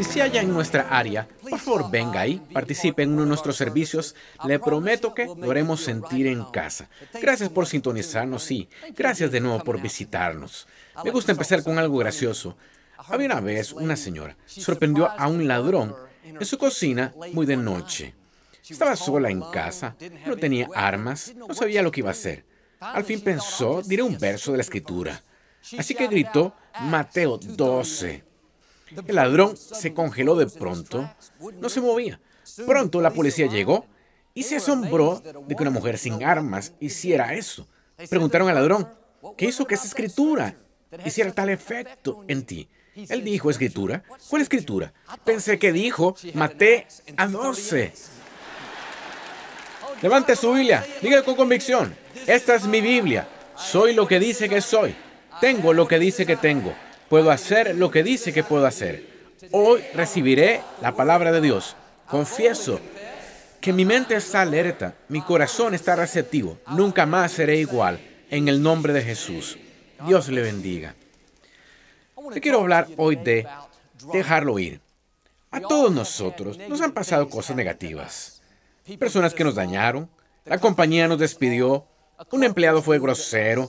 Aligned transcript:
Si 0.00 0.04
se 0.04 0.22
halla 0.22 0.40
en 0.40 0.50
nuestra 0.50 0.88
área, 0.88 1.28
por 1.42 1.58
favor 1.58 1.90
venga 1.90 2.20
ahí, 2.20 2.40
participe 2.54 3.02
en 3.02 3.12
uno 3.12 3.20
de 3.20 3.28
nuestros 3.28 3.54
servicios. 3.54 4.14
Le 4.46 4.58
prometo 4.58 5.12
que 5.12 5.26
lo 5.26 5.50
haremos 5.50 5.82
sentir 5.82 6.26
en 6.26 6.42
casa. 6.44 6.88
Gracias 7.20 7.50
por 7.50 7.66
sintonizarnos 7.66 8.50
y 8.50 8.66
gracias 8.96 9.30
de 9.30 9.40
nuevo 9.40 9.62
por 9.62 9.78
visitarnos. 9.78 10.66
Me 11.04 11.10
gusta 11.10 11.32
empezar 11.32 11.62
con 11.62 11.78
algo 11.78 11.98
gracioso. 11.98 12.56
Había 12.96 13.26
una 13.26 13.40
vez 13.40 13.74
una 13.74 13.94
señora 13.94 14.38
sorprendió 14.46 15.06
a 15.06 15.28
un 15.28 15.46
ladrón 15.46 15.94
en 16.24 16.46
su 16.46 16.56
cocina 16.56 17.12
muy 17.34 17.44
de 17.44 17.58
noche. 17.58 18.14
Estaba 18.66 18.96
sola 18.96 19.28
en 19.28 19.42
casa, 19.50 19.96
no 20.24 20.34
tenía 20.38 20.66
armas, 20.74 21.34
no 21.36 21.52
sabía 21.52 21.82
lo 21.82 21.90
que 21.90 22.00
iba 22.00 22.08
a 22.08 22.12
hacer. 22.12 22.46
Al 22.80 23.04
fin 23.04 23.20
pensó, 23.20 23.82
diré 23.82 24.02
un 24.02 24.16
verso 24.16 24.52
de 24.52 24.56
la 24.56 24.62
escritura. 24.62 25.22
Así 25.76 25.94
que 25.94 26.06
gritó 26.06 26.54
Mateo 26.84 27.36
12. 27.36 28.29
El 29.06 29.14
ladrón 29.14 29.56
se 29.56 29.94
congeló 29.94 30.34
de 30.36 30.46
pronto, 30.46 31.10
no 31.60 31.68
se 31.68 31.80
movía. 31.80 32.20
Pronto 32.66 33.00
la 33.00 33.12
policía 33.12 33.46
llegó 33.46 33.86
y 34.34 34.42
se 34.42 34.56
asombró 34.56 35.20
de 35.20 35.54
que 35.54 35.62
una 35.62 35.70
mujer 35.70 35.98
sin 35.98 36.24
armas 36.24 36.72
hiciera 36.80 37.34
eso. 37.34 37.68
Preguntaron 38.08 38.48
al 38.48 38.54
ladrón, 38.54 38.88
¿qué 39.36 39.46
hizo 39.46 39.66
que 39.66 39.74
esa 39.74 39.86
escritura 39.86 40.54
hiciera 41.04 41.32
tal 41.32 41.50
efecto 41.50 42.24
en 42.28 42.44
ti? 42.44 42.68
Él 42.94 43.22
dijo, 43.22 43.50
¿escritura? 43.50 44.02
¿Cuál 44.28 44.42
escritura? 44.42 44.92
Pensé 45.24 45.58
que 45.58 45.72
dijo, 45.72 46.16
maté 46.34 46.86
a 47.16 47.26
12. 47.26 47.92
Levante 50.02 50.34
su 50.34 50.52
Biblia, 50.52 50.84
dígale 51.02 51.22
con 51.22 51.34
convicción, 51.34 51.94
esta 52.26 52.54
es 52.54 52.66
mi 52.66 52.80
Biblia, 52.80 53.28
soy 53.54 53.92
lo 53.92 54.08
que 54.08 54.18
dice 54.18 54.48
que 54.48 54.62
soy, 54.62 54.94
tengo 55.42 55.74
lo 55.74 55.86
que 55.86 55.98
dice 55.98 56.24
que 56.24 56.36
tengo, 56.36 56.74
puedo 57.10 57.32
hacer 57.32 57.74
lo 57.74 57.90
que 57.90 58.04
dice 58.04 58.32
que 58.32 58.44
puedo 58.44 58.66
hacer. 58.66 59.04
Hoy 59.50 59.82
recibiré 59.94 60.62
la 60.80 60.94
palabra 60.94 61.32
de 61.32 61.40
Dios. 61.40 61.74
Confieso 62.06 62.80
que 63.60 63.72
mi 63.72 63.84
mente 63.84 64.14
está 64.14 64.42
alerta, 64.42 64.94
mi 65.08 65.20
corazón 65.20 65.74
está 65.74 65.96
receptivo, 65.96 66.58
nunca 66.68 67.06
más 67.06 67.32
seré 67.32 67.56
igual, 67.56 68.00
en 68.30 68.46
el 68.46 68.62
nombre 68.62 68.92
de 68.92 69.02
Jesús. 69.02 69.58
Dios 70.06 70.28
le 70.28 70.40
bendiga. 70.40 70.94
Te 72.32 72.40
quiero 72.40 72.60
hablar 72.60 72.86
hoy 72.96 73.16
de 73.16 73.44
dejarlo 74.12 74.58
ir. 74.60 74.80
A 75.50 75.60
todos 75.60 75.92
nosotros 75.92 76.56
nos 76.68 76.80
han 76.80 76.92
pasado 76.92 77.28
cosas 77.28 77.56
negativas. 77.56 78.40
Personas 79.00 79.34
que 79.34 79.42
nos 79.42 79.56
dañaron, 79.56 80.08
la 80.44 80.58
compañía 80.58 81.08
nos 81.08 81.18
despidió, 81.18 81.86
un 82.30 82.44
empleado 82.44 82.82
fue 82.82 83.00
grosero. 83.00 83.68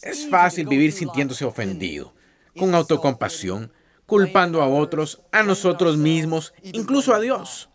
Es 0.00 0.26
fácil 0.30 0.66
vivir 0.66 0.92
sintiéndose 0.92 1.44
ofendido, 1.44 2.14
con 2.56 2.74
autocompasión, 2.74 3.72
culpando 4.06 4.62
a 4.62 4.68
otros, 4.68 5.22
a 5.32 5.42
nosotros 5.42 5.96
mismos, 5.96 6.52
incluso 6.62 7.14
a 7.14 7.20
Dios. 7.20 7.70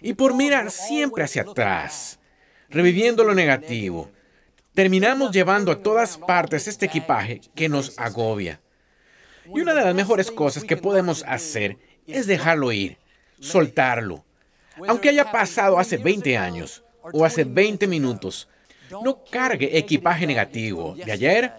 Y 0.00 0.14
por 0.14 0.34
mirar 0.34 0.70
siempre 0.70 1.24
hacia 1.24 1.42
atrás, 1.42 2.18
reviviendo 2.68 3.24
lo 3.24 3.34
negativo, 3.34 4.10
terminamos 4.74 5.32
llevando 5.32 5.72
a 5.72 5.82
todas 5.82 6.16
partes 6.16 6.68
este 6.68 6.86
equipaje 6.86 7.40
que 7.54 7.68
nos 7.68 7.98
agobia. 7.98 8.60
Y 9.52 9.60
una 9.60 9.74
de 9.74 9.84
las 9.84 9.94
mejores 9.94 10.30
cosas 10.30 10.62
que 10.62 10.76
podemos 10.76 11.24
hacer 11.26 11.78
es 12.06 12.26
dejarlo 12.26 12.70
ir, 12.70 12.98
soltarlo. 13.40 14.24
Aunque 14.86 15.08
haya 15.08 15.32
pasado 15.32 15.78
hace 15.78 15.96
20 15.96 16.36
años 16.36 16.84
o 17.12 17.24
hace 17.24 17.44
20 17.44 17.86
minutos, 17.86 18.48
no 19.02 19.24
cargue 19.24 19.76
equipaje 19.76 20.26
negativo 20.26 20.94
de 20.94 21.10
ayer 21.10 21.52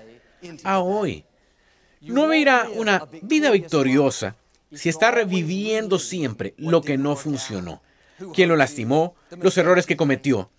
a 0.63 0.79
hoy. 0.79 1.25
No 2.01 2.27
vivirá 2.27 2.67
una 2.75 3.07
vida 3.21 3.51
victoriosa 3.51 4.35
si 4.71 4.89
está 4.89 5.11
reviviendo 5.11 5.99
siempre 5.99 6.53
lo 6.57 6.81
que 6.81 6.97
no 6.97 7.15
funcionó, 7.15 7.81
quien 8.33 8.49
lo 8.49 8.55
lastimó, 8.55 9.15
los 9.31 9.57
errores 9.57 9.85
que 9.85 9.97
cometió. 9.97 10.49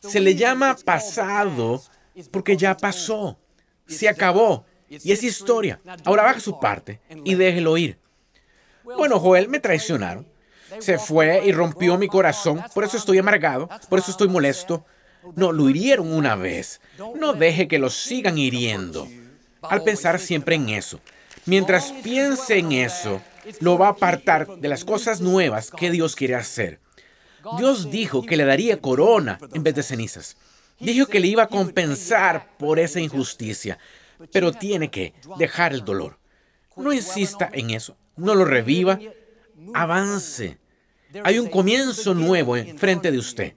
Se 0.00 0.20
le 0.20 0.34
llama 0.34 0.76
pasado 0.84 1.82
porque 2.30 2.56
ya 2.56 2.76
pasó, 2.76 3.38
se 3.86 4.08
acabó 4.08 4.64
y 4.88 5.12
es 5.12 5.22
historia. 5.22 5.80
Ahora 6.04 6.24
baja 6.24 6.40
su 6.40 6.58
parte 6.58 7.00
y 7.24 7.34
déjelo 7.34 7.76
ir. 7.76 7.98
Bueno, 8.82 9.20
Joel, 9.20 9.48
me 9.48 9.60
traicionaron. 9.60 10.26
Se 10.78 10.98
fue 10.98 11.42
y 11.44 11.52
rompió 11.52 11.98
mi 11.98 12.08
corazón. 12.08 12.62
Por 12.74 12.84
eso 12.84 12.96
estoy 12.96 13.18
amargado. 13.18 13.68
Por 13.88 13.98
eso 13.98 14.10
estoy 14.10 14.28
molesto. 14.28 14.84
No, 15.36 15.52
lo 15.52 15.68
hirieron 15.68 16.12
una 16.12 16.34
vez. 16.34 16.80
No 17.16 17.32
deje 17.32 17.68
que 17.68 17.78
lo 17.78 17.90
sigan 17.90 18.38
hiriendo. 18.38 19.06
Al 19.62 19.82
pensar 19.82 20.18
siempre 20.18 20.54
en 20.56 20.68
eso. 20.70 21.00
Mientras 21.46 21.92
piense 22.02 22.58
en 22.58 22.72
eso, 22.72 23.20
lo 23.60 23.78
va 23.78 23.88
a 23.88 23.90
apartar 23.90 24.46
de 24.58 24.68
las 24.68 24.84
cosas 24.84 25.20
nuevas 25.20 25.70
que 25.70 25.90
Dios 25.90 26.14
quiere 26.14 26.34
hacer. 26.34 26.80
Dios 27.58 27.90
dijo 27.90 28.22
que 28.22 28.36
le 28.36 28.44
daría 28.44 28.80
corona 28.80 29.38
en 29.52 29.62
vez 29.62 29.74
de 29.74 29.82
cenizas. 29.82 30.36
Dijo 30.78 31.06
que 31.06 31.20
le 31.20 31.26
iba 31.26 31.44
a 31.44 31.48
compensar 31.48 32.56
por 32.58 32.78
esa 32.78 33.00
injusticia 33.00 33.78
pero 34.32 34.52
tiene 34.52 34.90
que 34.90 35.14
dejar 35.38 35.72
el 35.72 35.84
dolor. 35.84 36.18
No 36.76 36.92
insista 36.92 37.48
en 37.52 37.70
eso, 37.70 37.96
no 38.16 38.34
lo 38.34 38.44
reviva, 38.44 38.98
avance. 39.74 40.58
Hay 41.24 41.38
un 41.38 41.48
comienzo 41.48 42.14
nuevo 42.14 42.56
enfrente 42.56 43.10
de 43.10 43.18
usted, 43.18 43.54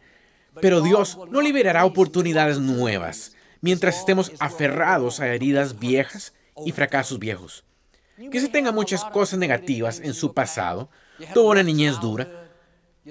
pero 0.62 0.82
Dios 0.82 1.18
no 1.30 1.42
liberará 1.42 1.86
oportunidades 1.86 2.60
nuevas 2.60 3.36
mientras 3.64 3.98
estemos 4.00 4.34
aferrados 4.40 5.22
a 5.22 5.34
heridas 5.34 5.80
viejas 5.80 6.34
y 6.66 6.74
fracasos 6.74 7.18
viejos. 7.18 7.64
se 8.32 8.50
tenga 8.50 8.74
muchas 8.74 9.06
cosas 9.06 9.40
negativas 9.40 10.02
en 10.02 10.14
su 10.14 10.34
pasado, 10.34 10.90
tuvo 11.34 11.52
una 11.52 11.64
niñez 11.64 11.98
dura, 12.02 12.28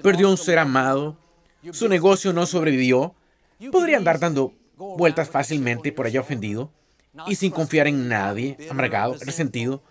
perdió 0.03 0.29
un 0.29 0.37
ser 0.37 0.59
amado, 0.59 1.17
su 1.71 1.89
negocio 1.89 2.33
no 2.33 2.45
sobrevivió, 2.45 3.15
podría 3.71 3.97
andar 3.97 4.19
dando 4.19 4.53
vueltas 4.77 5.27
fácilmente 5.27 5.91
por 5.91 6.05
allá 6.05 6.21
ofendido, 6.21 6.71
y 7.25 7.33
sin 7.33 7.49
confiar 7.49 7.87
en 7.87 8.07
nadie, 8.07 8.55
amargado, 8.69 9.15
resentido. 9.21 9.81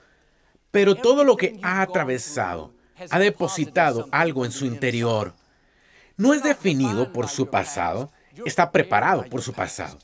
Pero 0.71 0.95
todo 0.95 1.25
lo 1.25 1.37
que 1.37 1.59
ha 1.63 1.83
atravesado 1.83 2.73
ha 3.11 3.19
depositado 3.19 4.09
algo 4.13 4.45
en 4.45 4.53
su 4.53 4.65
interior. 4.65 5.35
No 6.17 6.35
es 6.35 6.45
definido 6.45 7.13
por 7.13 7.29
su 7.29 7.49
pasado, 7.51 8.13
está 8.47 8.71
preparado 8.71 9.25
por 9.25 9.43
su 9.43 9.53
pasado. 9.53 9.99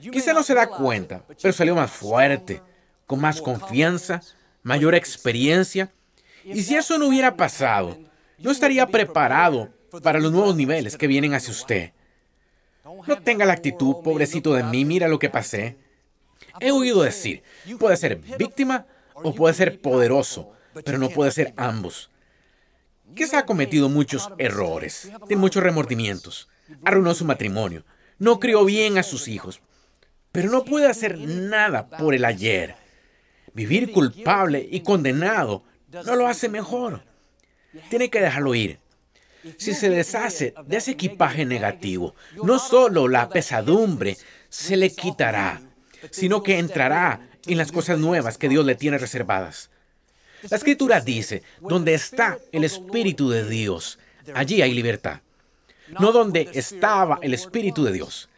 Quizá 0.00 0.32
no 0.32 0.42
se 0.42 0.54
da 0.54 0.66
cuenta, 0.66 1.24
pero 1.40 1.52
salió 1.52 1.74
más 1.74 1.90
fuerte, 1.90 2.60
con 3.06 3.20
más 3.20 3.40
confianza, 3.40 4.20
mayor 4.62 4.94
experiencia. 4.94 5.92
Y 6.44 6.62
si 6.62 6.74
eso 6.74 6.98
no 6.98 7.08
hubiera 7.08 7.36
pasado, 7.36 7.98
no 8.38 8.50
estaría 8.50 8.86
preparado 8.86 9.70
para 10.02 10.18
los 10.18 10.32
nuevos 10.32 10.56
niveles 10.56 10.96
que 10.96 11.06
vienen 11.06 11.34
hacia 11.34 11.52
usted. 11.52 11.92
No 13.06 13.22
tenga 13.22 13.44
la 13.44 13.52
actitud, 13.52 13.96
pobrecito 14.02 14.54
de 14.54 14.62
mí, 14.64 14.84
mira 14.84 15.08
lo 15.08 15.18
que 15.18 15.30
pasé. 15.30 15.76
He 16.60 16.72
oído 16.72 17.02
decir, 17.02 17.42
puede 17.78 17.96
ser 17.96 18.16
víctima 18.16 18.86
o 19.14 19.34
puede 19.34 19.54
ser 19.54 19.80
poderoso, 19.80 20.52
pero 20.84 20.98
no 20.98 21.08
puede 21.10 21.30
ser 21.30 21.54
ambos. 21.56 22.10
se 23.14 23.36
ha 23.36 23.46
cometido 23.46 23.88
muchos 23.88 24.30
errores, 24.38 25.10
tiene 25.28 25.40
muchos 25.40 25.62
remordimientos, 25.62 26.48
arruinó 26.84 27.14
su 27.14 27.24
matrimonio, 27.24 27.84
no 28.18 28.40
crió 28.40 28.64
bien 28.64 28.98
a 28.98 29.02
sus 29.02 29.28
hijos, 29.28 29.60
pero 30.32 30.50
no 30.50 30.64
puede 30.64 30.86
hacer 30.86 31.18
nada 31.18 31.88
por 31.88 32.14
el 32.14 32.24
ayer. 32.24 32.74
Vivir 33.54 33.92
culpable 33.92 34.66
y 34.70 34.80
condenado 34.80 35.62
no 35.92 36.16
lo 36.16 36.26
hace 36.26 36.48
mejor. 36.48 37.02
Tiene 37.90 38.08
que 38.10 38.20
dejarlo 38.20 38.54
ir. 38.54 38.78
Si 39.58 39.74
se 39.74 39.90
deshace 39.90 40.54
de 40.66 40.76
ese 40.76 40.92
equipaje 40.92 41.44
negativo, 41.44 42.14
no 42.42 42.58
solo 42.58 43.08
la 43.08 43.28
pesadumbre 43.28 44.16
se 44.48 44.76
le 44.76 44.90
quitará, 44.90 45.60
sino 46.10 46.42
que 46.42 46.58
entrará 46.58 47.28
en 47.46 47.58
las 47.58 47.72
cosas 47.72 47.98
nuevas 47.98 48.38
que 48.38 48.48
Dios 48.48 48.64
le 48.64 48.76
tiene 48.76 48.98
reservadas. 48.98 49.70
La 50.48 50.56
escritura 50.56 51.00
dice, 51.00 51.42
donde 51.60 51.94
está 51.94 52.38
el 52.52 52.64
Espíritu 52.64 53.30
de 53.30 53.48
Dios, 53.48 53.98
allí 54.34 54.62
hay 54.62 54.72
libertad. 54.72 55.20
No 56.00 56.12
donde 56.12 56.48
estaba 56.54 57.18
el 57.22 57.34
Espíritu 57.34 57.84
de 57.84 57.92
Dios. 57.92 58.28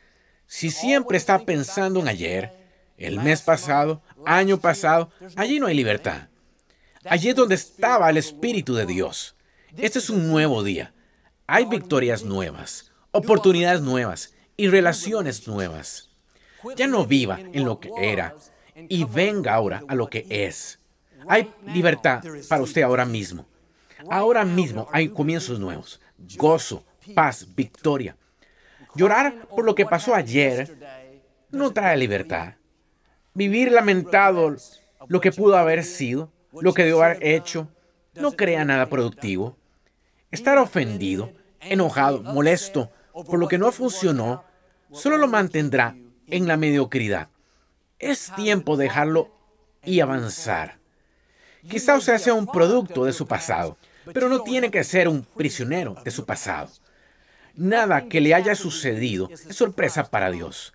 Si 0.46 0.70
siempre 0.70 1.17
está 1.17 1.38
pensando 1.41 2.00
en 2.00 2.08
ayer, 2.08 2.52
el 2.96 3.20
mes 3.20 3.43
pasado, 3.43 4.02
año 4.25 4.58
pasado, 4.61 5.11
allí 5.37 5.58
no 5.58 5.67
hay 5.67 5.75
libertad. 5.75 6.29
Allí 7.05 7.31
es 7.31 7.35
donde 7.35 7.55
estaba 7.55 8.08
el 8.11 8.17
Espíritu 8.17 8.75
de 8.75 8.87
Dios. 8.87 9.37
Este 9.76 9.99
es 9.99 10.11
un 10.11 10.29
nuevo 10.29 10.62
día. 10.62 10.94
Hay 11.46 11.67
victorias 11.67 12.25
nuevas, 12.25 12.93
oportunidades 13.11 13.81
nuevas 13.81 14.35
y 14.56 14.69
relaciones 14.69 15.46
nuevas. 15.46 16.11
Ya 16.76 16.87
no 16.87 17.05
viva 17.05 17.38
en 17.41 17.64
lo 17.64 17.81
que 17.81 17.91
era 17.99 18.35
y 18.88 19.05
venga 19.05 19.55
ahora 19.55 19.82
a 19.88 19.94
lo 19.94 20.08
que 20.08 20.26
es. 20.31 20.79
Hay 21.29 21.52
libertad 21.67 22.23
para 22.49 22.62
usted 22.62 22.82
ahora 22.82 23.05
mismo. 23.05 23.46
Ahora 24.11 24.44
mismo 24.44 24.88
hay 24.93 25.08
comienzos 25.08 25.58
nuevos, 25.58 26.00
gozo, 26.37 26.85
paz, 27.14 27.46
victoria. 27.55 28.17
Llorar 28.94 29.46
por 29.49 29.64
lo 29.64 29.75
que 29.75 29.87
pasó 29.87 30.14
ayer 30.14 30.79
no 31.50 31.73
trae 31.73 31.96
libertad. 31.96 32.55
Vivir 33.35 33.73
lamentado 33.73 34.55
lo 35.08 35.20
que 35.20 35.32
pudo 35.32 35.56
haber 35.56 35.85
sido, 35.85 36.31
lo 36.52 36.73
que 36.73 36.82
debió 36.82 37.02
haber 37.02 37.25
hecho, 37.25 37.69
no 38.14 38.32
crea 38.32 38.64
nada 38.64 38.87
productivo. 38.88 39.56
Estar 40.31 40.58
ofendido, 40.58 41.32
enojado, 41.61 42.23
molesto 42.23 42.91
por 43.12 43.38
lo 43.38 43.46
que 43.46 43.58
no 43.58 43.70
funcionó, 43.70 44.44
solo 44.93 45.17
lo 45.17 45.29
mantendrá 45.29 45.96
en 46.26 46.49
la 46.49 46.56
mediocridad. 46.56 47.29
Es 47.99 48.32
tiempo 48.35 48.76
de 48.76 48.85
dejarlo 48.85 49.31
y 49.85 50.00
avanzar. 50.00 50.79
Quizá 51.69 51.96
usted 51.96 52.19
sea 52.19 52.35
un 52.35 52.46
producto 52.46 53.05
de 53.05 53.12
su 53.12 53.26
pasado, 53.26 53.76
pero 54.12 54.29
no 54.29 54.43
tiene 54.43 54.70
que 54.70 54.85
ser 54.85 55.08
un 55.08 55.23
prisionero 55.23 55.94
de 56.05 56.11
su 56.11 56.26
pasado. 56.26 56.70
Nada 57.56 58.08
que 58.08 58.20
le 58.20 58.34
haya 58.34 58.54
sucedido 58.54 59.28
es 59.30 59.56
sorpresa 59.56 60.04
para 60.10 60.30
Dios. 60.30 60.74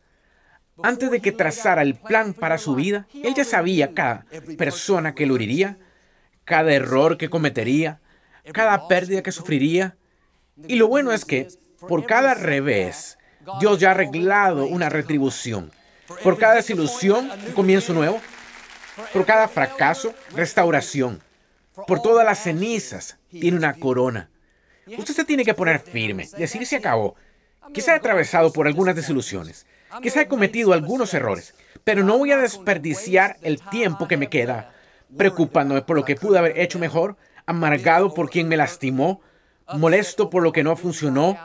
Antes 0.81 1.11
de 1.11 1.19
que 1.19 1.33
trazara 1.33 1.81
el 1.81 1.95
plan 1.95 2.33
para 2.33 2.57
su 2.57 2.75
vida, 2.75 3.07
Él 3.13 3.33
ya 3.35 3.43
sabía 3.43 3.93
cada 3.93 4.25
persona 4.57 5.13
que 5.13 5.25
lo 5.25 5.35
heriría, 5.35 5.77
cada 6.45 6.73
error 6.73 7.17
que 7.17 7.29
cometería, 7.29 7.99
cada 8.53 8.87
pérdida 8.87 9.21
que 9.21 9.33
sufriría. 9.33 9.97
Y 10.67 10.75
lo 10.75 10.87
bueno 10.87 11.11
es 11.11 11.25
que 11.25 11.49
por 11.87 12.05
cada 12.05 12.33
revés, 12.33 13.17
Dios 13.59 13.79
ya 13.79 13.89
ha 13.89 13.91
arreglado 13.91 14.65
una 14.65 14.89
retribución. 14.89 15.71
Por 16.23 16.37
cada 16.37 16.55
desilusión, 16.55 17.29
un 17.29 17.53
comienzo 17.53 17.93
nuevo. 17.93 18.21
Por 19.13 19.25
cada 19.25 19.47
fracaso, 19.47 20.13
restauración. 20.35 21.21
Por 21.87 22.01
todas 22.01 22.25
las 22.25 22.43
cenizas, 22.43 23.17
tiene 23.29 23.57
una 23.57 23.73
corona. 23.73 24.29
Usted 24.97 25.13
se 25.13 25.25
tiene 25.25 25.45
que 25.45 25.53
poner 25.53 25.79
firme, 25.79 26.27
decir 26.37 26.65
se 26.65 26.77
acabó. 26.77 27.15
Quizá 27.73 27.93
he 27.93 27.95
atravesado 27.95 28.51
por 28.51 28.67
algunas 28.67 28.95
desilusiones. 28.95 29.65
Quizá 30.01 30.21
he 30.21 30.27
cometido 30.27 30.73
algunos 30.73 31.13
errores. 31.13 31.53
Pero 31.83 32.03
no 32.03 32.17
voy 32.17 32.31
a 32.31 32.37
desperdiciar 32.37 33.37
el 33.41 33.61
tiempo 33.61 34.07
que 34.07 34.17
me 34.17 34.29
queda 34.29 34.73
preocupándome 35.15 35.81
por 35.81 35.95
lo 35.95 36.05
que 36.05 36.15
pude 36.15 36.37
haber 36.37 36.59
hecho 36.59 36.79
mejor, 36.79 37.17
amargado 37.45 38.13
por 38.13 38.29
quien 38.29 38.47
me 38.47 38.57
lastimó, 38.57 39.21
molesto 39.75 40.29
por 40.29 40.43
lo 40.43 40.51
que 40.51 40.63
no 40.63 40.75
funcionó. 40.75 41.37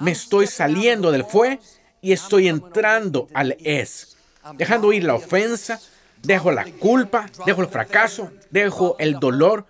Me 0.00 0.10
estoy 0.10 0.46
saliendo 0.46 1.12
del 1.12 1.24
fue 1.24 1.60
y 2.00 2.12
estoy 2.12 2.48
entrando 2.48 3.28
al 3.32 3.56
es, 3.60 4.16
dejando 4.54 4.92
ir 4.92 5.04
la 5.04 5.14
ofensa, 5.14 5.80
dejo 6.22 6.52
la 6.52 6.64
culpa, 6.64 7.26
dejo 7.46 7.62
el 7.62 7.68
fracaso, 7.68 8.30
dejo 8.50 8.96
el 8.98 9.18
dolor. 9.18 9.66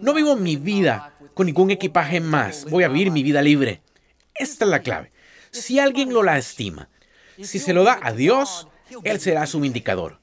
No 0.00 0.14
vivo 0.14 0.36
mi 0.36 0.56
vida 0.56 1.14
con 1.34 1.46
ningún 1.46 1.70
equipaje 1.70 2.20
más, 2.20 2.64
voy 2.70 2.84
a 2.84 2.88
vivir 2.88 3.10
mi 3.10 3.22
vida 3.22 3.42
libre. 3.42 3.82
Esta 4.34 4.64
es 4.64 4.70
la 4.70 4.80
clave. 4.80 5.12
Si 5.50 5.78
alguien 5.78 6.12
lo 6.12 6.22
lastima, 6.22 6.88
si 7.42 7.58
se 7.58 7.72
lo 7.72 7.84
da 7.84 7.98
a 8.02 8.12
Dios, 8.12 8.68
Él 9.04 9.20
será 9.20 9.46
su 9.46 9.64
indicador. 9.64 10.20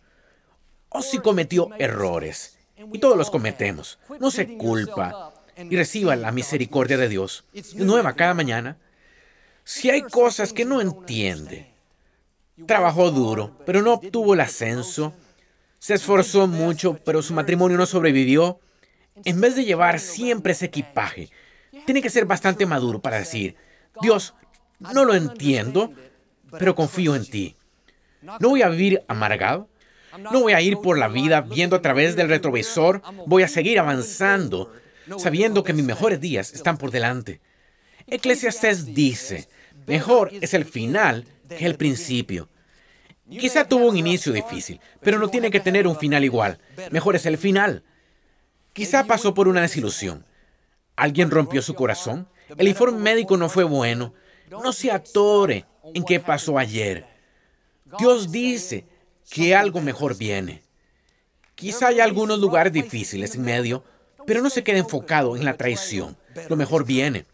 O 0.90 1.02
si 1.02 1.20
cometió 1.20 1.70
errores, 1.80 2.58
y 2.78 3.00
todos 3.00 3.18
los 3.18 3.30
cometemos, 3.30 4.00
no 4.20 4.32
se 4.32 4.58
culpa 4.58 5.34
y 5.58 5.76
reciba 5.76 6.16
la 6.16 6.32
misericordia 6.32 6.98
de 6.98 7.10
Dios. 7.10 7.46
nueva 7.76 8.14
cada 8.14 8.34
mañana. 8.34 8.78
Si 9.64 9.90
hay 9.90 10.02
cosas 10.02 10.52
que 10.52 10.66
no 10.66 10.82
entiende, 10.82 11.72
trabajó 12.68 13.12
duro, 13.12 13.58
pero 13.66 13.82
no 13.82 13.94
obtuvo 13.94 14.34
el 14.34 14.42
ascenso, 14.42 15.14
se 15.80 15.94
esforzó 15.94 16.48
mucho, 16.48 17.00
pero 17.06 17.22
su 17.22 17.34
matrimonio 17.34 17.78
no 17.78 17.86
sobrevivió, 17.86 18.60
en 19.24 19.42
vez 19.42 19.56
de 19.56 19.66
llevar 19.66 20.00
siempre 20.00 20.54
ese 20.54 20.66
equipaje, 20.66 21.30
tiene 21.86 22.02
que 22.02 22.10
ser 22.10 22.26
bastante 22.26 22.66
maduro 22.66 23.02
para 23.02 23.20
decir, 23.20 23.56
Dios, 24.02 24.34
no 24.80 25.06
lo 25.06 25.16
entiendo, 25.16 25.94
pero 26.52 26.76
confío 26.76 27.16
en 27.16 27.26
ti. 27.26 27.56
No 28.40 28.50
voy 28.50 28.62
a 28.62 28.70
vivir 28.70 29.04
amargado, 29.08 29.70
no 30.18 30.42
voy 30.42 30.54
a 30.54 30.62
ir 30.62 30.78
por 30.78 30.98
la 30.98 31.08
vida 31.08 31.42
viendo 31.42 31.76
a 31.76 31.82
través 31.82 32.16
del 32.16 32.30
retrovisor, 32.30 33.02
voy 33.26 33.44
a 33.44 33.48
seguir 33.48 33.80
avanzando, 33.80 34.72
sabiendo 35.18 35.64
que 35.64 35.74
mis 35.74 35.86
mejores 35.86 36.20
días 36.22 36.54
están 36.54 36.78
por 36.78 36.92
delante. 36.92 37.42
Eclesiastes 38.08 38.94
dice, 38.94 39.48
mejor 39.88 40.32
es 40.42 40.54
el 40.54 40.66
final 40.66 41.26
que 41.50 41.66
el 41.66 41.76
principio. 41.76 42.50
Quizá 43.30 43.68
tuvo 43.68 43.88
un 43.88 43.98
inicio 43.98 44.32
difícil, 44.32 44.80
pero 45.02 45.18
no 45.18 45.30
tiene 45.30 45.50
que 45.50 45.60
tener 45.60 45.88
un 45.88 45.96
final 45.96 46.24
igual. 46.24 46.60
Mejor 46.92 47.16
es 47.16 47.26
el 47.26 47.38
final. 47.38 47.84
Quizá 48.74 49.06
pasó 49.06 49.34
por 49.34 49.48
una 49.48 49.62
desilusión. 49.62 50.26
Alguien 50.96 51.30
rompió 51.32 51.62
su 51.62 51.76
corazón. 51.76 52.28
El 52.58 52.68
informe 52.68 53.00
médico 53.00 53.38
no 53.38 53.48
fue 53.50 53.64
bueno. 53.64 54.14
No 54.50 54.74
se 54.74 54.92
atore 54.92 55.66
en 55.94 56.04
qué 56.04 56.20
pasó 56.20 56.58
ayer. 56.58 57.06
Dios 58.00 58.32
dice 58.32 58.86
que 59.30 59.56
algo 59.56 59.80
mejor 59.80 60.18
viene. 60.18 60.64
Quizá 61.56 61.88
haya 61.88 62.04
algunos 62.04 62.40
lugares 62.40 62.74
difíciles 62.74 63.36
en 63.36 63.44
medio, 63.44 63.84
pero 64.26 64.42
no 64.42 64.50
se 64.50 64.64
quede 64.64 64.80
enfocado 64.80 65.38
en 65.38 65.46
la 65.46 65.56
traición. 65.56 66.18
Lo 66.50 66.56
mejor 66.56 66.86
viene. 66.86 67.26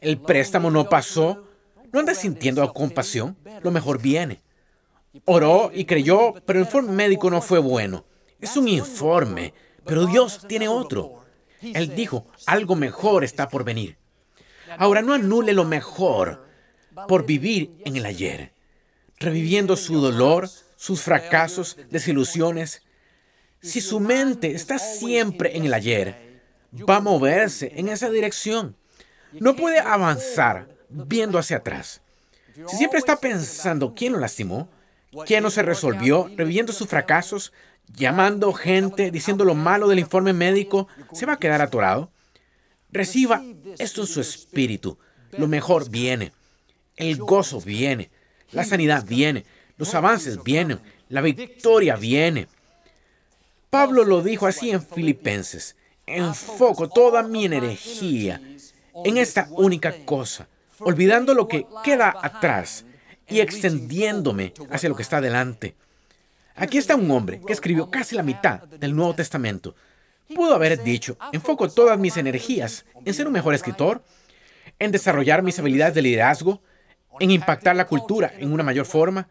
El 0.00 0.18
préstamo 0.18 0.70
no 0.70 0.88
pasó. 0.88 1.46
¿No 1.92 2.00
anda 2.00 2.14
sintiendo 2.14 2.72
compasión? 2.72 3.36
Lo 3.62 3.70
mejor 3.70 4.00
viene. 4.00 4.40
Oró 5.26 5.70
y 5.74 5.84
creyó, 5.84 6.32
pero 6.46 6.58
el 6.58 6.64
informe 6.64 6.92
médico 6.92 7.30
no 7.30 7.42
fue 7.42 7.58
bueno. 7.58 8.06
Es 8.40 8.56
un 8.56 8.66
informe, 8.66 9.52
pero 9.84 10.06
Dios 10.06 10.46
tiene 10.48 10.68
otro. 10.68 11.24
Él 11.60 11.94
dijo, 11.94 12.26
algo 12.46 12.74
mejor 12.74 13.24
está 13.24 13.48
por 13.48 13.64
venir. 13.64 13.96
Ahora 14.78 15.02
no 15.02 15.14
anule 15.14 15.52
lo 15.52 15.64
mejor 15.64 16.46
por 17.08 17.24
vivir 17.26 17.80
en 17.84 17.96
el 17.96 18.06
ayer, 18.06 18.52
reviviendo 19.18 19.76
su 19.76 20.00
dolor, 20.00 20.48
sus 20.76 21.02
fracasos, 21.02 21.76
desilusiones. 21.90 22.82
Si 23.60 23.80
su 23.80 24.00
mente 24.00 24.52
está 24.52 24.78
siempre 24.78 25.56
en 25.56 25.64
el 25.64 25.74
ayer, 25.74 26.40
va 26.88 26.96
a 26.96 27.00
moverse 27.00 27.72
en 27.76 27.88
esa 27.88 28.10
dirección. 28.10 28.76
No 29.32 29.54
puede 29.54 29.78
avanzar 29.78 30.68
viendo 30.88 31.38
hacia 31.38 31.58
atrás. 31.58 32.02
Si 32.68 32.76
siempre 32.76 32.98
está 32.98 33.16
pensando 33.16 33.94
quién 33.94 34.12
lo 34.12 34.18
lastimó, 34.18 34.68
quién 35.26 35.42
no 35.42 35.50
se 35.50 35.62
resolvió, 35.62 36.30
reviviendo 36.36 36.72
sus 36.72 36.88
fracasos, 36.88 37.52
llamando 37.94 38.52
gente, 38.52 39.10
diciendo 39.10 39.44
lo 39.44 39.54
malo 39.54 39.88
del 39.88 39.98
informe 39.98 40.32
médico, 40.32 40.88
se 41.12 41.26
va 41.26 41.34
a 41.34 41.38
quedar 41.38 41.62
atorado. 41.62 42.10
Reciba 42.90 43.42
esto 43.78 44.02
en 44.02 44.06
su 44.06 44.20
espíritu. 44.20 44.98
Lo 45.32 45.48
mejor 45.48 45.90
viene. 45.90 46.32
El 46.96 47.16
gozo 47.18 47.60
viene. 47.60 48.10
La 48.52 48.64
sanidad 48.64 49.04
viene. 49.06 49.44
Los 49.76 49.94
avances 49.94 50.42
vienen. 50.42 50.80
La 51.08 51.20
victoria 51.20 51.96
viene. 51.96 52.48
Pablo 53.70 54.04
lo 54.04 54.22
dijo 54.22 54.46
así 54.46 54.70
en 54.70 54.82
Filipenses. 54.82 55.76
Enfoco 56.06 56.88
toda 56.88 57.22
mi 57.22 57.46
energía 57.46 58.40
en 59.04 59.16
esta 59.16 59.48
única 59.50 60.04
cosa, 60.04 60.48
olvidando 60.80 61.32
lo 61.32 61.48
que 61.48 61.66
queda 61.82 62.14
atrás 62.20 62.84
y 63.28 63.40
extendiéndome 63.40 64.52
hacia 64.70 64.88
lo 64.88 64.96
que 64.96 65.02
está 65.02 65.20
delante. 65.20 65.74
Aquí 66.54 66.78
está 66.78 66.96
un 66.96 67.10
hombre 67.10 67.40
que 67.46 67.52
escribió 67.52 67.90
casi 67.90 68.14
la 68.14 68.22
mitad 68.22 68.62
del 68.64 68.94
Nuevo 68.94 69.14
Testamento. 69.14 69.74
Pudo 70.34 70.54
haber 70.54 70.82
dicho, 70.82 71.16
enfoco 71.32 71.68
todas 71.68 71.98
mis 71.98 72.16
energías 72.16 72.84
en 73.04 73.14
ser 73.14 73.26
un 73.26 73.32
mejor 73.32 73.54
escritor, 73.54 74.02
en 74.78 74.92
desarrollar 74.92 75.42
mis 75.42 75.58
habilidades 75.58 75.94
de 75.94 76.02
liderazgo, 76.02 76.62
en 77.20 77.30
impactar 77.30 77.76
la 77.76 77.86
cultura 77.86 78.32
en 78.38 78.52
una 78.52 78.62
mayor 78.62 78.86
forma. 78.86 79.28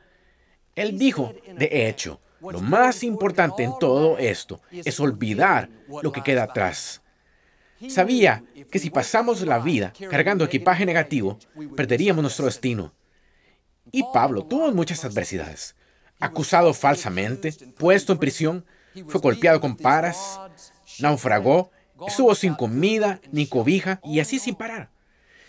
Él 0.76 0.98
dijo, 0.98 1.34
de 1.56 1.88
hecho, 1.88 2.20
lo 2.42 2.60
más 2.60 3.04
importante 3.04 3.64
en 3.64 3.74
todo 3.80 4.18
esto 4.18 4.62
es 4.72 5.00
olvidar 5.00 5.70
lo 6.02 6.12
que 6.12 6.24
queda 6.24 6.44
atrás. 6.44 7.02
Sabía 7.88 8.44
que 8.70 8.80
si 8.80 8.90
pasamos 8.90 9.42
la 9.42 9.60
vida 9.60 9.94
cargando 10.10 10.46
equipaje 10.46 10.86
negativo, 10.86 11.40
perderíamos 11.76 12.22
nuestro 12.22 12.46
destino. 12.46 12.94
Y 13.92 14.04
Pablo 14.14 14.46
tuvo 14.46 14.72
muchas 14.72 15.04
adversidades 15.04 15.76
acusado 16.22 16.74
falsamente, 16.74 17.54
puesto 17.78 18.14
en 18.14 18.20
prisión, 18.20 18.66
fue 19.08 19.20
golpeado 19.20 19.60
con 19.60 19.76
paras, 19.76 20.40
naufragó, 21.00 21.72
estuvo 22.08 22.34
sin 22.36 22.56
comida 22.56 23.20
ni 23.32 23.48
cobija 23.48 24.00
y 24.04 24.20
así 24.20 24.40
sin 24.40 24.56
parar. 24.56 24.90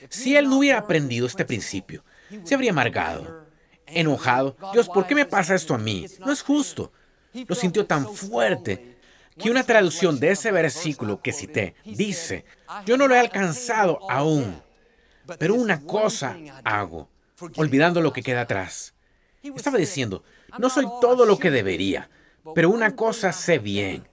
Si 0.09 0.37
él 0.37 0.49
no 0.49 0.59
hubiera 0.59 0.79
aprendido 0.79 1.27
este 1.27 1.45
principio, 1.45 2.05
se 2.45 2.55
habría 2.55 2.73
amargado, 2.73 3.47
enojado. 3.87 4.57
Dios, 4.73 4.89
¿por 4.89 5.07
qué 5.07 5.15
me 5.15 5.27
pasa 5.27 5.55
esto 5.55 5.75
a 5.75 5.79
mí? 5.79 6.07
No 6.21 6.33
es 6.33 6.43
justo. 6.43 6.93
Lo 7.47 7.55
sintió 7.55 7.87
tan 7.87 8.13
fuerte 8.13 8.99
que 9.39 9.51
una 9.51 9.65
traducción 9.65 10.21
de 10.21 10.31
ese 10.31 10.53
versículo 10.53 11.21
que 11.21 11.33
cité 11.33 11.75
dice, 11.85 12.45
yo 12.85 12.97
no 12.97 13.09
lo 13.09 13.15
he 13.15 13.21
alcanzado 13.21 13.99
aún, 14.11 14.61
pero 15.39 15.55
una 15.55 15.81
cosa 15.83 16.37
hago, 16.65 17.09
olvidando 17.57 18.01
lo 18.01 18.13
que 18.13 18.23
queda 18.23 18.43
atrás. 18.43 18.95
Estaba 19.43 19.79
diciendo, 19.79 20.23
no 20.59 20.71
soy 20.71 20.87
todo 21.01 21.25
lo 21.27 21.39
que 21.39 21.51
debería, 21.51 22.09
pero 22.55 22.71
una 22.71 22.95
cosa 22.97 23.33
sé 23.33 23.59
bien. 23.59 24.07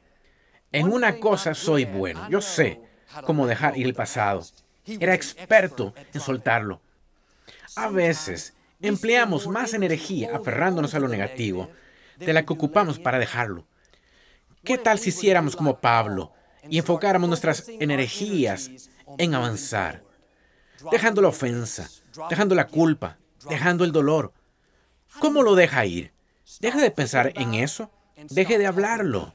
En 0.72 0.92
una 0.92 1.20
cosa 1.20 1.54
soy 1.54 1.86
bueno. 1.86 2.30
Yo 2.30 2.42
sé 2.42 2.82
cómo 3.26 3.48
dejar 3.48 3.78
ir 3.78 3.88
el 3.88 3.94
pasado. 3.94 4.44
Era 4.86 5.14
experto 5.14 5.94
en 6.14 6.22
soltarlo. 6.22 6.82
A 7.76 7.90
veces 7.90 8.54
empleamos 8.82 9.48
más 9.48 9.74
energía 9.74 10.36
aferrándonos 10.36 10.94
a 10.94 11.00
lo 11.00 11.08
negativo 11.08 11.70
de 12.18 12.34
la 12.34 12.46
que 12.46 12.54
ocupamos 12.54 13.00
para 13.00 13.20
dejarlo. 13.20 13.66
¿Qué 14.64 14.78
tal 14.78 15.00
si 15.00 15.10
hiciéramos 15.10 15.56
como 15.56 15.80
Pablo 15.80 16.34
y 16.70 16.78
enfocáramos 16.78 17.30
nuestras 17.30 17.68
energías 17.68 18.70
en 19.18 19.34
avanzar, 19.34 20.04
dejando 20.92 21.22
la 21.22 21.30
ofensa, 21.30 21.90
dejando 22.30 22.56
la 22.56 22.68
culpa, 22.68 23.18
dejando 23.48 23.84
el 23.84 23.92
dolor. 23.92 24.34
¿Cómo 25.20 25.44
lo 25.44 25.56
deja 25.56 25.86
ir? 25.86 26.12
Deje 26.60 26.82
de 26.82 26.92
pensar 26.92 27.32
en 27.36 27.54
eso, 27.54 27.92
deje 28.30 28.58
de 28.58 28.66
hablarlo. 28.66 29.34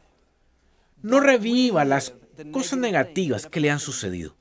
No 1.02 1.20
reviva 1.20 1.84
las 1.84 2.14
cosas 2.52 2.78
negativas 2.78 3.46
que 3.46 3.60
le 3.60 3.70
han 3.70 3.80
sucedido. 3.80 4.34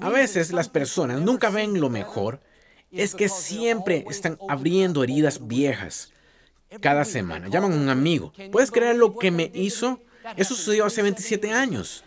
A 0.00 0.08
veces 0.08 0.52
las 0.52 0.68
personas 0.68 1.20
nunca 1.20 1.50
ven 1.50 1.80
lo 1.80 1.90
mejor, 1.90 2.40
es 2.90 3.14
que 3.14 3.28
siempre 3.28 4.04
están 4.08 4.38
abriendo 4.48 5.02
heridas 5.02 5.46
viejas. 5.46 6.12
Cada 6.80 7.04
semana 7.04 7.48
llaman 7.48 7.72
a 7.72 7.76
un 7.76 7.88
amigo. 7.88 8.32
¿Puedes 8.50 8.70
creer 8.70 8.96
lo 8.96 9.16
que 9.16 9.30
me 9.30 9.50
hizo? 9.54 10.00
Eso 10.36 10.54
sucedió 10.54 10.86
hace 10.86 11.02
27 11.02 11.52
años. 11.52 12.04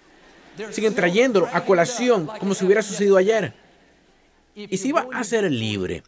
Siguen 0.72 0.96
trayéndolo 0.96 1.48
a 1.52 1.66
colación 1.66 2.28
como 2.40 2.56
si 2.56 2.66
hubiera 2.66 2.82
sucedido 2.82 3.18
ayer. 3.18 3.54
Y 4.56 4.78
si 4.78 4.92
va 4.92 5.08
a 5.14 5.24
ser 5.24 5.52
libre, 5.52 6.04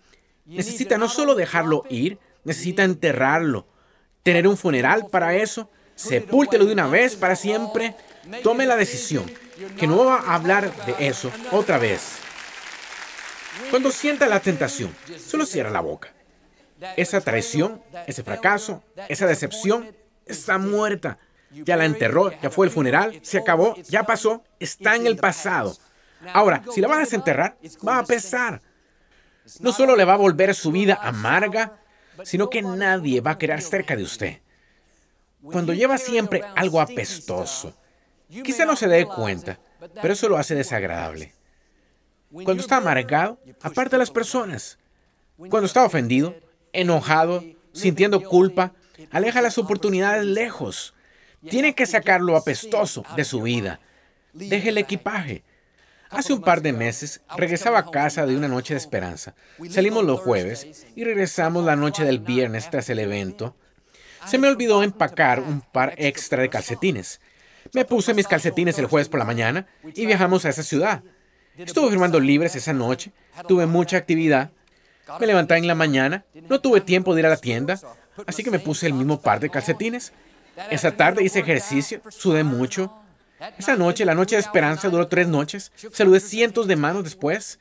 necesita 0.46 0.98
no 0.98 1.10
solo 1.10 1.36
dejarlo 1.36 1.84
ir, 1.90 2.18
necesita 2.48 2.84
enterrarlo, 2.84 3.68
tener 4.24 4.48
un 4.48 4.58
funeral 4.58 5.08
para 5.12 5.36
eso, 5.36 5.70
sepúltelo 5.96 6.66
de 6.66 6.74
una 6.74 6.88
vez 6.88 7.16
para 7.16 7.36
siempre. 7.36 7.94
Tome 8.42 8.66
la 8.66 8.76
decisión 8.76 9.26
que 9.78 9.88
no 9.88 10.06
va 10.06 10.18
a 10.18 10.36
hablar 10.36 10.72
de 10.86 11.08
eso 11.08 11.32
otra 11.52 11.78
vez. 11.78 12.18
Cuando 13.70 13.92
sienta 13.92 14.28
la 14.28 14.40
tentación, 14.40 14.96
solo 15.18 15.46
cierra 15.46 15.70
la 15.70 15.82
boca. 15.82 16.14
Esa 16.96 17.22
traición, 17.22 17.82
ese 18.06 18.24
fracaso, 18.24 18.84
esa 19.10 19.28
decepción 19.28 19.96
está 20.26 20.58
muerta. 20.58 21.18
Ya 21.52 21.76
la 21.76 21.86
enterró, 21.86 22.32
ya 22.42 22.50
fue 22.50 22.68
el 22.68 22.72
funeral, 22.72 23.20
se 23.24 23.38
acabó, 23.38 23.76
ya 23.84 24.04
pasó, 24.04 24.44
está 24.60 24.96
en 24.96 25.08
el 25.08 25.18
pasado. 25.18 25.76
Ahora, 26.34 26.64
si 26.74 26.82
la 26.82 26.88
va 26.88 26.98
a 26.98 27.00
desenterrar, 27.00 27.58
va 27.88 28.00
a 28.00 28.06
pesar. 28.06 28.62
No 29.60 29.72
solo 29.72 29.96
le 29.96 30.06
va 30.06 30.14
a 30.14 30.18
volver 30.18 30.54
su 30.54 30.72
vida 30.72 31.00
amarga, 31.02 31.80
sino 32.24 32.50
que 32.50 32.62
nadie 32.62 33.22
va 33.22 33.32
a 33.32 33.38
querer 33.38 33.62
cerca 33.62 33.96
de 33.96 34.04
usted. 34.04 34.42
Cuando 35.42 35.74
lleva 35.74 35.98
siempre 35.98 36.42
algo 36.56 36.82
apestoso, 36.82 37.74
quizá 38.44 38.66
no 38.66 38.76
se 38.76 38.88
dé 38.88 39.06
cuenta, 39.06 39.60
pero 40.02 40.14
eso 40.14 40.28
lo 40.30 40.38
hace 40.38 40.56
desagradable. 40.56 41.34
Cuando 42.32 42.62
está 42.62 42.78
amargado, 42.78 43.40
aparta 43.62 43.96
a 43.96 44.00
las 44.00 44.12
personas. 44.12 44.78
Cuando 45.38 45.66
está 45.66 45.86
ofendido, 45.86 46.36
enojado, 46.74 47.44
sintiendo 47.72 48.22
culpa, 48.22 48.74
aleja 49.12 49.42
las 49.42 49.58
oportunidades 49.58 50.26
lejos. 50.26 50.94
Tiene 51.50 51.76
que 51.76 51.86
sacar 51.86 52.22
lo 52.22 52.36
apestoso 52.36 53.04
de 53.16 53.24
su 53.24 53.42
vida. 53.42 53.80
Deje 54.34 54.70
el 54.70 54.78
equipaje. 54.78 55.44
Hace 56.10 56.34
un 56.34 56.42
par 56.42 56.62
de 56.62 56.74
meses 56.74 57.22
regresaba 57.38 57.80
a 57.80 57.92
casa 57.92 58.26
de 58.26 58.36
una 58.36 58.48
noche 58.48 58.74
de 58.74 58.80
esperanza. 58.80 59.36
Salimos 59.70 60.06
los 60.06 60.20
jueves 60.20 60.86
y 60.96 61.04
regresamos 61.04 61.66
la 61.66 61.76
noche 61.76 62.06
del 62.06 62.20
viernes 62.20 62.70
tras 62.70 62.90
el 62.90 63.00
evento. 63.00 63.56
Se 64.26 64.38
me 64.38 64.48
olvidó 64.48 64.84
empacar 64.84 65.40
un 65.40 65.62
par 65.62 65.94
extra 65.98 66.42
de 66.42 66.50
calcetines. 66.50 67.20
Me 67.74 67.86
puse 67.86 68.14
mis 68.14 68.28
calcetines 68.28 68.80
el 68.80 68.86
jueves 68.86 69.10
por 69.10 69.20
la 69.20 69.26
mañana 69.26 69.68
y 69.84 70.06
viajamos 70.06 70.46
a 70.46 70.50
esa 70.50 70.64
ciudad. 70.64 71.04
Estuve 71.58 71.90
firmando 71.90 72.20
libres 72.20 72.56
esa 72.56 72.74
noche, 72.74 73.12
tuve 73.48 73.66
mucha 73.66 73.98
actividad. 73.98 74.52
Me 75.20 75.28
levanté 75.28 75.56
en 75.56 75.68
la 75.68 75.76
mañana, 75.76 76.26
no 76.50 76.62
tuve 76.62 76.82
tiempo 76.82 77.14
de 77.14 77.22
ir 77.22 77.26
a 77.26 77.30
la 77.30 77.38
tienda, 77.38 77.80
así 78.26 78.44
que 78.44 78.52
me 78.52 78.60
puse 78.60 78.88
el 78.88 78.94
mismo 78.94 79.22
par 79.22 79.40
de 79.40 79.50
calcetines. 79.50 80.14
Esa 80.70 80.92
tarde 80.92 81.24
hice 81.24 81.40
ejercicio, 81.40 82.02
sudé 82.10 82.44
mucho. 82.44 82.94
Esa 83.58 83.76
noche, 83.76 84.06
la 84.06 84.16
noche 84.16 84.36
de 84.36 84.42
esperanza, 84.42 84.90
duró 84.90 85.08
tres 85.08 85.28
noches. 85.28 85.72
Saludé 85.94 86.20
cientos 86.20 86.68
de 86.68 86.76
manos 86.76 87.04
después. 87.04 87.60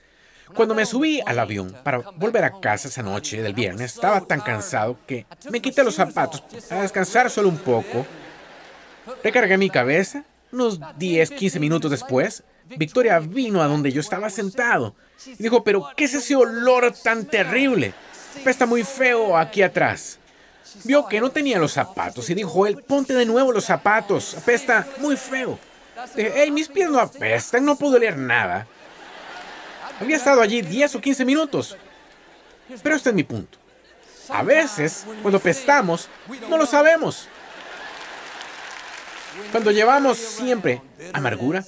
Cuando 0.54 0.75
me 0.75 0.87
subí 0.87 1.21
al 1.26 1.38
avión 1.38 1.76
para 1.83 1.99
volver 1.99 2.45
a 2.45 2.61
casa 2.61 2.88
esa 2.88 3.02
noche 3.02 3.42
del 3.42 3.52
viernes, 3.52 3.95
estaba 3.95 4.21
tan 4.21 4.40
cansado 4.40 4.97
que 5.06 5.26
me 5.50 5.61
quité 5.61 5.83
los 5.83 5.97
zapatos 5.97 6.42
para 6.68 6.83
descansar 6.83 7.30
solo 7.30 7.49
un 7.49 7.59
poco. 7.59 8.06
Recargué 9.23 9.59
mi 9.59 9.71
cabeza. 9.71 10.25
Unos 10.52 10.78
10, 10.97 11.30
15 11.33 11.59
minutos 11.59 11.90
después, 11.90 12.45
Victoria 12.76 13.18
vino 13.18 13.61
a 13.61 13.66
donde 13.66 13.90
yo 13.92 14.00
estaba 14.00 14.30
sentado 14.30 14.95
y 15.26 15.42
dijo, 15.42 15.64
pero 15.64 15.88
¿qué 15.97 16.04
es 16.04 16.14
ese 16.14 16.37
olor 16.37 16.95
tan 17.02 17.26
terrible? 17.26 17.92
Está 18.45 18.64
muy 18.64 18.85
feo 18.85 19.37
aquí 19.37 19.62
atrás. 19.62 20.18
Vio 20.85 21.06
que 21.09 21.21
no 21.21 21.30
tenía 21.30 21.59
los 21.59 21.73
zapatos 21.73 22.30
y 22.30 22.35
dijo 22.35 22.66
él, 22.66 22.83
ponte 22.83 23.14
de 23.14 23.26
nuevo 23.26 23.52
los 23.52 23.64
zapatos, 23.64 24.37
apesta 24.37 24.87
muy 24.99 25.16
feo. 25.16 25.59
Dije, 26.15 26.33
hey, 26.35 26.50
mis 26.50 26.69
pies 26.69 26.91
no 26.91 26.99
apestan, 26.99 27.65
no 27.65 27.76
puedo 27.76 27.99
leer 27.99 28.17
nada. 28.17 28.67
Había 30.00 30.17
estado 30.17 30.43
allí 30.43 30.61
10 30.61 30.97
o 30.97 31.00
15 31.00 31.25
minutos. 31.25 31.76
Pero 32.83 32.97
este 32.97 33.11
es 33.11 33.15
mi 33.15 33.25
punto. 33.25 33.59
A 34.29 34.43
veces, 34.43 35.07
cuando 35.23 35.38
pestamos, 35.38 36.09
no 36.49 36.59
lo 36.59 36.67
sabemos. 36.67 37.29
Cuando 39.53 39.71
llevamos 39.71 40.19
siempre 40.19 40.83
amargura, 41.12 41.65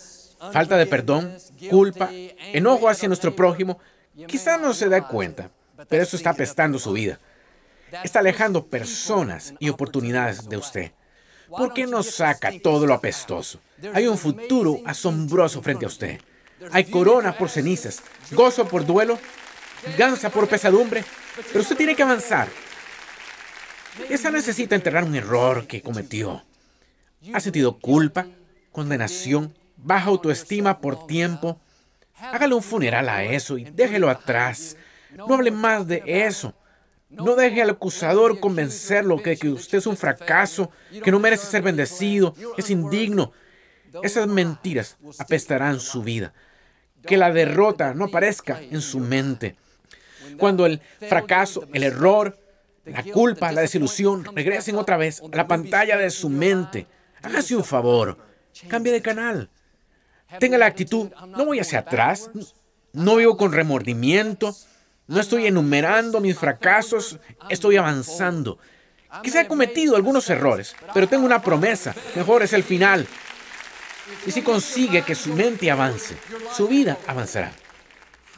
falta 0.52 0.76
de 0.76 0.87
perdón, 0.87 1.37
culpa, 1.70 2.11
enojo 2.12 2.88
hacia 2.88 3.08
nuestro 3.08 3.35
prójimo, 3.35 3.78
quizá 4.26 4.56
no 4.56 4.73
se 4.75 4.88
da 4.88 5.06
cuenta, 5.06 5.50
pero 5.88 6.02
eso 6.02 6.16
está 6.16 6.30
apestando 6.30 6.78
su 6.78 6.92
vida. 6.92 7.20
Está 8.02 8.18
alejando 8.18 8.66
personas 8.66 9.54
y 9.58 9.68
oportunidades 9.68 10.49
de 10.49 10.56
usted. 10.56 10.92
¿Por 11.48 11.72
qué 11.72 11.86
no 11.86 12.02
saca 12.02 12.52
todo 12.62 12.86
lo 12.86 12.94
apestoso? 12.94 13.60
Hay 13.94 14.06
un 14.06 14.18
futuro 14.18 14.80
asombroso 14.84 15.62
frente 15.62 15.84
a 15.84 15.88
usted. 15.88 16.20
Hay 16.72 16.84
corona 16.84 17.36
por 17.36 17.48
cenizas, 17.48 18.02
gozo 18.32 18.66
por 18.66 18.84
duelo, 18.84 19.18
gansa 19.96 20.30
por 20.30 20.48
pesadumbre, 20.48 21.04
pero 21.48 21.60
usted 21.60 21.76
tiene 21.76 21.94
que 21.94 22.02
avanzar. 22.02 22.48
Esa 24.08 24.30
necesita 24.30 24.74
enterrar 24.74 25.04
un 25.04 25.14
error 25.14 25.66
que 25.66 25.82
cometió. 25.82 26.44
Ha 27.32 27.40
sentido 27.40 27.78
culpa, 27.78 28.26
condenación, 28.72 29.54
baja 29.76 30.10
autoestima 30.10 30.80
por 30.80 31.06
tiempo. 31.06 31.60
Hágale 32.16 32.54
un 32.54 32.62
funeral 32.62 33.08
a 33.08 33.24
eso 33.24 33.58
y 33.58 33.64
déjelo 33.64 34.10
atrás. 34.10 34.76
No 35.16 35.34
hable 35.34 35.50
más 35.50 35.86
de 35.86 36.02
eso. 36.04 36.54
No 37.10 37.36
deje 37.36 37.62
al 37.62 37.70
acusador 37.70 38.38
convencerlo 38.38 39.16
de 39.16 39.36
que 39.36 39.48
usted 39.48 39.78
es 39.78 39.86
un 39.86 39.96
fracaso, 39.96 40.70
que 41.02 41.10
no 41.10 41.18
merece 41.18 41.46
ser 41.46 41.62
bendecido, 41.62 42.34
es 42.56 42.70
indigno. 42.70 43.32
Esas 44.02 44.26
mentiras 44.26 44.98
apestarán 45.18 45.80
su 45.80 46.02
vida. 46.02 46.34
Que 47.06 47.16
la 47.16 47.32
derrota 47.32 47.94
no 47.94 48.06
aparezca 48.06 48.60
en 48.60 48.82
su 48.82 49.00
mente. 49.00 49.56
Cuando 50.36 50.66
el 50.66 50.80
fracaso, 51.08 51.66
el 51.72 51.82
error, 51.82 52.38
la 52.84 53.02
culpa, 53.02 53.52
la 53.52 53.62
desilusión 53.62 54.24
regresen 54.34 54.76
otra 54.76 54.98
vez 54.98 55.22
a 55.22 55.36
la 55.36 55.48
pantalla 55.48 55.96
de 55.96 56.10
su 56.10 56.28
mente, 56.28 56.86
hágase 57.22 57.56
un 57.56 57.64
favor, 57.64 58.18
cambie 58.68 58.92
de 58.92 59.02
canal. 59.02 59.50
Tenga 60.38 60.58
la 60.58 60.66
actitud, 60.66 61.10
no 61.28 61.46
voy 61.46 61.60
hacia 61.60 61.80
atrás, 61.80 62.30
no 62.92 63.16
vivo 63.16 63.38
con 63.38 63.52
remordimiento, 63.52 64.54
no 65.08 65.20
estoy 65.20 65.46
enumerando 65.46 66.20
mis 66.20 66.38
fracasos, 66.38 67.18
estoy 67.48 67.78
avanzando. 67.78 68.58
Quizá 69.22 69.40
he 69.40 69.48
cometido 69.48 69.96
algunos 69.96 70.28
errores, 70.28 70.76
pero 70.92 71.08
tengo 71.08 71.24
una 71.24 71.42
promesa. 71.42 71.94
Mejor 72.14 72.42
es 72.42 72.52
el 72.52 72.62
final. 72.62 73.06
Y 74.26 74.30
si 74.30 74.42
consigue 74.42 75.02
que 75.02 75.14
su 75.14 75.32
mente 75.32 75.70
avance, 75.70 76.16
su 76.54 76.68
vida 76.68 76.98
avanzará. 77.06 77.52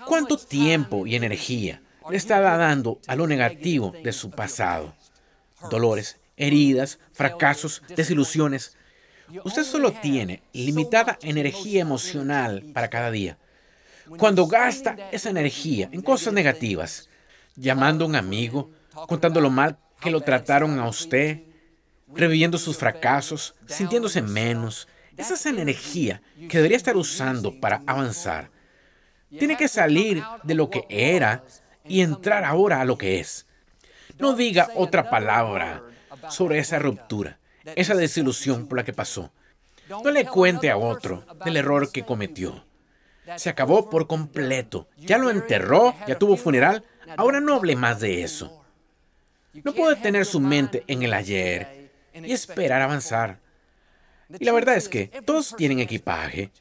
¿Cuánto 0.06 0.36
tiempo 0.38 1.06
y 1.06 1.16
energía 1.16 1.82
le 2.08 2.16
está 2.16 2.40
dando 2.40 3.00
a 3.08 3.16
lo 3.16 3.26
negativo 3.26 3.92
de 4.02 4.12
su 4.12 4.30
pasado? 4.30 4.94
Dolores, 5.70 6.18
heridas, 6.36 7.00
fracasos, 7.12 7.82
desilusiones. 7.96 8.76
Usted 9.44 9.64
solo 9.64 9.92
tiene 9.92 10.42
limitada 10.52 11.18
energía 11.22 11.82
emocional 11.82 12.64
para 12.72 12.90
cada 12.90 13.10
día. 13.10 13.38
Cuando 14.18 14.46
gasta 14.46 14.96
esa 15.12 15.30
energía 15.30 15.88
en 15.92 16.02
cosas 16.02 16.32
negativas, 16.32 17.08
llamando 17.54 18.04
a 18.04 18.08
un 18.08 18.16
amigo, 18.16 18.70
contando 19.06 19.40
lo 19.40 19.50
mal 19.50 19.78
que 20.00 20.10
lo 20.10 20.20
trataron 20.20 20.78
a 20.78 20.88
usted, 20.88 21.42
reviviendo 22.08 22.58
sus 22.58 22.76
fracasos, 22.76 23.54
sintiéndose 23.66 24.22
menos, 24.22 24.88
esa 25.16 25.34
es 25.34 25.46
energía 25.46 26.22
que 26.48 26.56
debería 26.56 26.76
estar 26.76 26.96
usando 26.96 27.60
para 27.60 27.82
avanzar. 27.86 28.50
Tiene 29.38 29.56
que 29.56 29.68
salir 29.68 30.22
de 30.42 30.54
lo 30.54 30.70
que 30.70 30.86
era 30.88 31.44
y 31.84 32.00
entrar 32.00 32.44
ahora 32.44 32.80
a 32.80 32.84
lo 32.84 32.98
que 32.98 33.20
es. 33.20 33.46
No 34.18 34.32
diga 34.32 34.70
otra 34.74 35.08
palabra 35.08 35.82
sobre 36.30 36.58
esa 36.58 36.78
ruptura, 36.78 37.38
esa 37.76 37.94
desilusión 37.94 38.66
por 38.66 38.78
la 38.78 38.84
que 38.84 38.92
pasó. 38.92 39.32
No 39.88 40.10
le 40.10 40.24
cuente 40.24 40.70
a 40.70 40.76
otro 40.76 41.24
del 41.44 41.56
error 41.56 41.92
que 41.92 42.04
cometió 42.04 42.64
se 43.36 43.50
acabó 43.50 43.90
por 43.90 44.06
completo. 44.06 44.88
Ya 44.96 45.18
lo 45.18 45.30
enterró, 45.30 45.94
ya 46.06 46.18
tuvo 46.18 46.36
funeral. 46.36 46.84
Ahora 47.16 47.40
no 47.40 47.54
hable 47.54 47.76
más 47.76 48.00
de 48.00 48.22
eso. 48.22 48.64
No 49.64 49.74
puede 49.74 49.96
tener 49.96 50.26
su 50.26 50.40
mente 50.40 50.84
en 50.86 51.02
el 51.02 51.12
ayer 51.12 51.90
y 52.14 52.32
esperar 52.32 52.82
avanzar. 52.82 53.40
Y 54.38 54.44
la 54.44 54.52
verdad 54.52 54.76
es 54.76 54.88
que 54.88 55.08
todos 55.24 55.54
tienen 55.56 55.80
equipaje. 55.80 56.52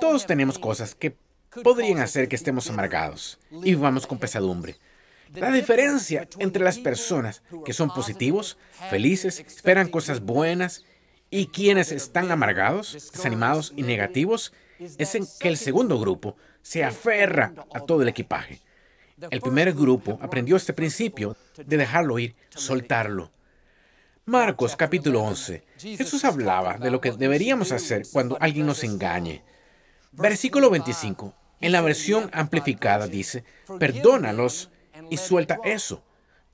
Todos 0.00 0.26
tenemos 0.26 0.58
cosas 0.58 0.94
que 0.94 1.16
podrían 1.62 2.00
hacer 2.00 2.28
que 2.28 2.36
estemos 2.36 2.68
amargados 2.70 3.38
y 3.50 3.70
vivamos 3.70 4.06
con 4.06 4.18
pesadumbre. 4.18 4.76
La 5.34 5.50
diferencia 5.50 6.26
entre 6.38 6.64
las 6.64 6.78
personas 6.78 7.42
que 7.64 7.72
son 7.72 7.90
positivos, 7.90 8.58
felices, 8.90 9.40
esperan 9.40 9.88
cosas 9.88 10.20
buenas 10.20 10.84
y 11.30 11.48
quienes 11.48 11.92
están 11.92 12.30
amargados, 12.30 12.92
desanimados 13.12 13.72
y 13.76 13.82
negativos 13.82 14.52
es 14.78 15.14
en 15.14 15.26
que 15.38 15.48
el 15.48 15.56
segundo 15.56 15.98
grupo 15.98 16.36
se 16.62 16.84
aferra 16.84 17.54
a 17.72 17.80
todo 17.80 18.02
el 18.02 18.08
equipaje. 18.08 18.60
El 19.30 19.40
primer 19.40 19.72
grupo 19.72 20.18
aprendió 20.20 20.56
este 20.56 20.72
principio 20.72 21.36
de 21.56 21.76
dejarlo 21.76 22.18
ir, 22.18 22.34
soltarlo. 22.50 23.30
Marcos 24.26 24.76
capítulo 24.76 25.22
11. 25.22 25.64
Jesús 25.78 26.24
hablaba 26.24 26.78
de 26.78 26.90
lo 26.90 27.00
que 27.00 27.12
deberíamos 27.12 27.72
hacer 27.72 28.02
cuando 28.12 28.36
alguien 28.40 28.66
nos 28.66 28.82
engañe. 28.84 29.42
Versículo 30.12 30.68
25. 30.68 31.34
En 31.60 31.72
la 31.72 31.80
versión 31.80 32.28
amplificada 32.32 33.06
dice, 33.06 33.44
perdónalos 33.78 34.70
y 35.10 35.16
suelta 35.16 35.60
eso. 35.64 36.02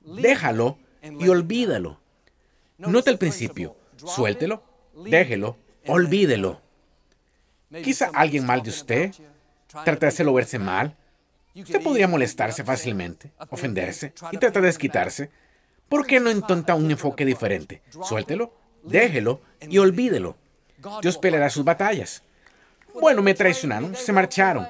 Déjalo 0.01 0.77
y 1.01 1.27
olvídalo. 1.27 1.99
Nota 2.77 3.11
el 3.11 3.17
principio. 3.17 3.75
Suéltelo, 3.97 4.63
déjelo, 5.05 5.57
olvídelo. 5.87 6.61
Quizá 7.81 8.11
alguien 8.13 8.45
mal 8.45 8.61
de 8.61 8.69
usted 8.69 9.11
trata 9.67 10.05
de 10.05 10.07
hacerlo 10.07 10.33
verse 10.33 10.59
mal. 10.59 10.95
Usted 11.55 11.81
podría 11.81 12.07
molestarse 12.07 12.63
fácilmente, 12.63 13.31
ofenderse 13.49 14.13
y 14.31 14.37
tratar 14.37 14.61
de 14.61 14.67
desquitarse. 14.67 15.29
¿Por 15.87 16.05
qué 16.05 16.19
no 16.19 16.31
intenta 16.31 16.75
un 16.75 16.89
enfoque 16.89 17.25
diferente? 17.25 17.81
Suéltelo, 18.03 18.53
déjelo 18.83 19.41
y 19.61 19.77
olvídelo. 19.77 20.35
Dios 21.01 21.17
peleará 21.17 21.49
sus 21.49 21.63
batallas. 21.63 22.23
Bueno, 22.99 23.21
me 23.21 23.33
traicionaron, 23.33 23.95
se 23.95 24.11
marcharon. 24.11 24.67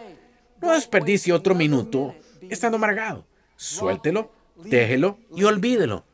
No 0.62 0.74
desperdicie 0.74 1.33
otro 1.33 1.55
minuto 1.55 2.15
estando 2.50 2.77
amargado. 2.77 3.25
Suéltelo, 3.55 4.31
déjelo 4.55 5.17
y 5.36 5.43
olvídelo. 5.43 6.05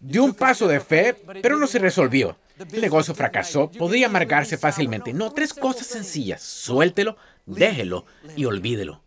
Dio 0.00 0.24
un 0.24 0.34
paso 0.34 0.68
de 0.68 0.80
fe, 0.80 1.14
pero 1.42 1.56
no 1.56 1.66
se 1.66 1.78
resolvió. 1.78 2.36
El 2.58 2.80
negocio 2.80 3.14
fracasó, 3.14 3.70
podría 3.70 4.06
amargarse 4.06 4.58
fácilmente. 4.58 5.12
No, 5.12 5.32
tres 5.32 5.54
cosas 5.54 5.86
sencillas. 5.86 6.42
Suéltelo, 6.42 7.16
déjelo 7.46 8.04
y 8.36 8.44
olvídelo. 8.44 9.02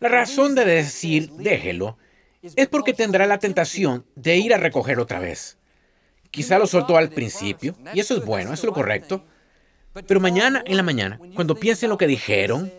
La 0.00 0.08
razón 0.08 0.54
de 0.54 0.64
decir 0.64 1.30
déjelo 1.32 1.98
es 2.42 2.68
porque 2.68 2.94
tendrá 2.94 3.26
la 3.26 3.38
tentación 3.38 4.06
de 4.14 4.36
ir 4.36 4.54
a 4.54 4.58
recoger 4.58 5.00
otra 5.00 5.18
vez. 5.18 5.58
Quizá 6.30 6.58
lo 6.58 6.66
soltó 6.66 6.96
al 6.96 7.08
principio, 7.08 7.74
y 7.94 8.00
eso 8.00 8.16
es 8.16 8.24
bueno, 8.24 8.52
eso 8.52 8.62
es 8.62 8.66
lo 8.66 8.74
correcto. 8.74 9.24
Pero 10.06 10.20
mañana 10.20 10.62
en 10.66 10.76
la 10.76 10.82
mañana, 10.82 11.18
cuando 11.34 11.56
piense 11.56 11.86
en 11.86 11.90
lo 11.90 11.98
que 11.98 12.06
dijeron, 12.06 12.72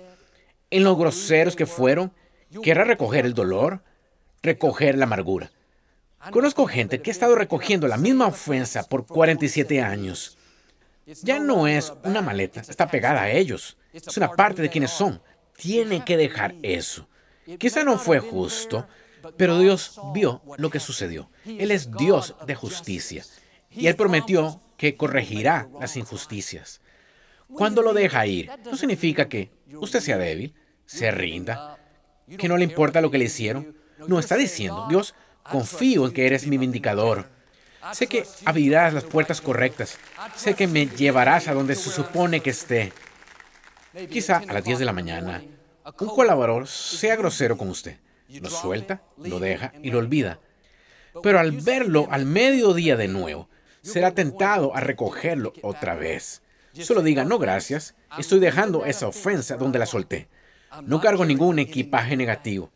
en 0.70 0.84
los 0.84 0.98
groseros 0.98 1.56
que 1.56 1.66
fueron, 1.66 2.14
querrá 2.64 2.84
recoger 2.86 3.26
el 3.26 3.34
dolor, 3.34 3.84
recoger 4.42 4.98
la 4.98 5.06
amargura. 5.06 5.52
Conozco 6.32 6.68
gente 6.68 7.02
que 7.02 7.10
ha 7.10 7.14
estado 7.14 7.36
recogiendo 7.36 7.88
la 7.88 7.98
misma 7.98 8.28
ofensa 8.28 8.84
por 8.84 9.06
47 9.06 9.82
años. 9.82 10.38
Ya 11.24 11.40
no 11.40 11.68
es 11.68 11.94
una 12.04 12.22
maleta, 12.22 12.62
está 12.62 12.88
pegada 12.88 13.24
a 13.24 13.32
ellos. 13.32 13.78
Es 13.94 14.16
una 14.18 14.32
parte 14.32 14.62
de 14.62 14.70
quienes 14.70 14.92
son. 14.92 15.22
Tiene 15.56 16.06
que 16.06 16.18
dejar 16.18 16.56
eso. 16.62 17.08
Quizá 17.58 17.84
no 17.84 17.98
fue 17.98 18.20
justo, 18.20 18.88
pero 19.38 19.58
Dios 19.60 20.00
vio 20.14 20.42
lo 20.58 20.70
que 20.70 20.80
sucedió. 20.80 21.30
Él 21.46 21.72
es 21.72 21.92
Dios 21.92 22.36
de 22.46 22.56
justicia. 22.56 23.24
Y 23.72 23.88
Él 23.88 23.96
prometió 23.96 24.62
que 24.78 24.96
corregirá 24.96 25.68
las 25.80 25.98
injusticias. 25.98 26.82
Cuando 27.48 27.82
lo 27.82 27.94
deja 27.94 28.26
ir, 28.28 28.52
no 28.66 28.78
significa 28.78 29.28
que 29.28 29.52
usted 29.74 30.02
sea 30.02 30.18
débil, 30.18 30.54
se 30.86 31.12
rinda, 31.12 31.78
que 32.38 32.48
no 32.48 32.58
le 32.58 32.64
importa 32.64 33.02
lo 33.02 33.10
que 33.10 33.18
le 33.18 33.26
hicieron. 33.26 33.76
No 34.08 34.20
está 34.20 34.38
diciendo, 34.38 34.86
Dios, 34.90 35.16
confío 35.50 36.06
en 36.06 36.14
que 36.14 36.26
eres 36.26 36.48
mi 36.48 36.58
vindicador. 36.58 37.28
Sé 37.94 38.08
que 38.08 38.26
abrirás 38.46 38.94
las 38.94 39.04
puertas 39.04 39.42
correctas. 39.42 39.98
Sé 40.36 40.54
que 40.54 40.68
me 40.68 40.88
llevarás 40.88 41.48
a 41.48 41.54
donde 41.54 41.76
se 41.76 41.90
supone 41.90 42.42
que 42.42 42.50
esté. 42.52 42.94
Quizá 44.10 44.38
a 44.38 44.54
las 44.54 44.64
10 44.64 44.80
de 44.80 44.86
la 44.86 44.94
mañana, 44.94 45.44
un 46.00 46.08
colaborador 46.10 46.68
sea 46.68 47.16
grosero 47.16 47.58
con 47.58 47.70
usted. 47.70 47.98
Lo 48.28 48.50
suelta, 48.50 49.02
lo 49.18 49.40
deja 49.40 49.74
y 49.82 49.90
lo 49.90 49.98
olvida. 49.98 50.40
Pero 51.24 51.40
al 51.40 51.52
verlo 51.52 52.08
al 52.12 52.26
mediodía 52.26 52.96
de 52.96 53.08
nuevo, 53.08 53.50
será 53.82 54.12
tentado 54.12 54.76
a 54.76 54.80
recogerlo 54.80 55.54
otra 55.64 55.96
vez. 55.96 56.42
Solo 56.74 57.02
diga, 57.02 57.26
no 57.26 57.40
gracias, 57.40 57.96
estoy 58.18 58.40
dejando 58.40 58.86
esa 58.86 59.08
ofensa 59.08 59.58
donde 59.58 59.80
la 59.80 59.86
solté. 59.86 60.28
No 60.84 61.02
cargo 61.02 61.26
ningún 61.26 61.58
equipaje 61.60 62.16
negativo. 62.16 62.72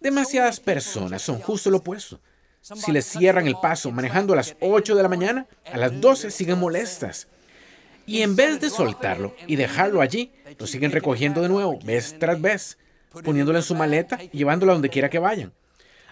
Demasiadas 0.00 0.60
personas 0.60 1.20
son 1.20 1.40
justo 1.40 1.70
lo 1.70 1.78
opuesto. 1.78 2.20
Si 2.62 2.90
les 2.90 3.04
cierran 3.04 3.46
el 3.46 3.56
paso 3.56 3.90
manejando 3.90 4.32
a 4.32 4.36
las 4.36 4.56
8 4.60 4.94
de 4.94 5.02
la 5.02 5.08
mañana, 5.08 5.46
a 5.70 5.76
las 5.76 6.00
12 6.00 6.30
siguen 6.30 6.58
molestas. 6.58 7.28
Y 8.06 8.22
en 8.22 8.34
vez 8.34 8.60
de 8.60 8.70
soltarlo 8.70 9.34
y 9.46 9.56
dejarlo 9.56 10.00
allí, 10.00 10.32
lo 10.58 10.66
siguen 10.66 10.90
recogiendo 10.90 11.42
de 11.42 11.50
nuevo, 11.50 11.78
vez 11.84 12.18
tras 12.18 12.40
vez, 12.40 12.78
poniéndolo 13.24 13.58
en 13.58 13.64
su 13.64 13.74
maleta 13.74 14.18
y 14.22 14.38
llevándolo 14.38 14.72
a 14.72 14.74
donde 14.74 14.88
quiera 14.88 15.10
que 15.10 15.18
vayan. 15.18 15.52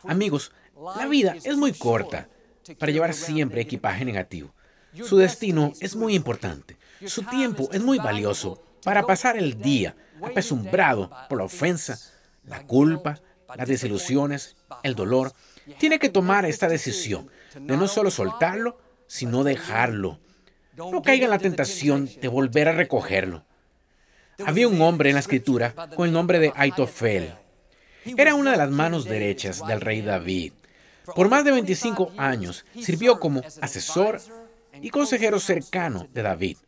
Amigos, 0.04 0.52
la 0.96 1.06
vida 1.06 1.34
es 1.42 1.56
muy 1.56 1.72
corta 1.72 2.28
para 2.78 2.92
llevar 2.92 3.14
siempre 3.14 3.62
equipaje 3.62 4.04
negativo. 4.04 4.54
Su 5.02 5.16
destino 5.16 5.72
es 5.80 5.96
muy 5.96 6.14
importante. 6.14 6.76
Su 7.06 7.22
tiempo 7.22 7.68
es 7.72 7.82
muy 7.82 7.98
valioso 7.98 8.62
para 8.84 9.04
pasar 9.04 9.38
el 9.38 9.60
día 9.60 9.96
apesumbrado 10.22 11.10
por 11.28 11.38
la 11.38 11.44
ofensa, 11.44 11.98
la 12.44 12.66
culpa, 12.66 13.20
las 13.56 13.68
desilusiones, 13.68 14.56
el 14.82 14.94
dolor. 14.94 15.32
Tiene 15.78 15.98
que 15.98 16.08
tomar 16.08 16.44
esta 16.46 16.68
decisión 16.68 17.30
de 17.58 17.76
no 17.76 17.88
solo 17.88 18.10
soltarlo, 18.10 18.78
sino 19.06 19.44
dejarlo. 19.44 20.18
No 20.76 21.02
caiga 21.02 21.24
en 21.24 21.30
la 21.30 21.38
tentación 21.38 22.08
de 22.20 22.28
volver 22.28 22.68
a 22.68 22.72
recogerlo. 22.72 23.44
Había 24.44 24.68
un 24.68 24.80
hombre 24.80 25.10
en 25.10 25.14
la 25.14 25.20
escritura 25.20 25.74
con 25.96 26.06
el 26.06 26.12
nombre 26.12 26.38
de 26.38 26.52
Aitofel. 26.54 27.34
Era 28.04 28.34
una 28.34 28.52
de 28.52 28.56
las 28.56 28.70
manos 28.70 29.04
derechas 29.04 29.66
del 29.66 29.80
rey 29.80 30.02
David. 30.02 30.52
Por 31.14 31.28
más 31.28 31.44
de 31.44 31.52
25 31.52 32.12
años 32.16 32.64
sirvió 32.80 33.18
como 33.18 33.42
asesor 33.60 34.20
y 34.80 34.90
consejero 34.90 35.40
cercano 35.40 36.06
de 36.12 36.22
David. 36.22 36.58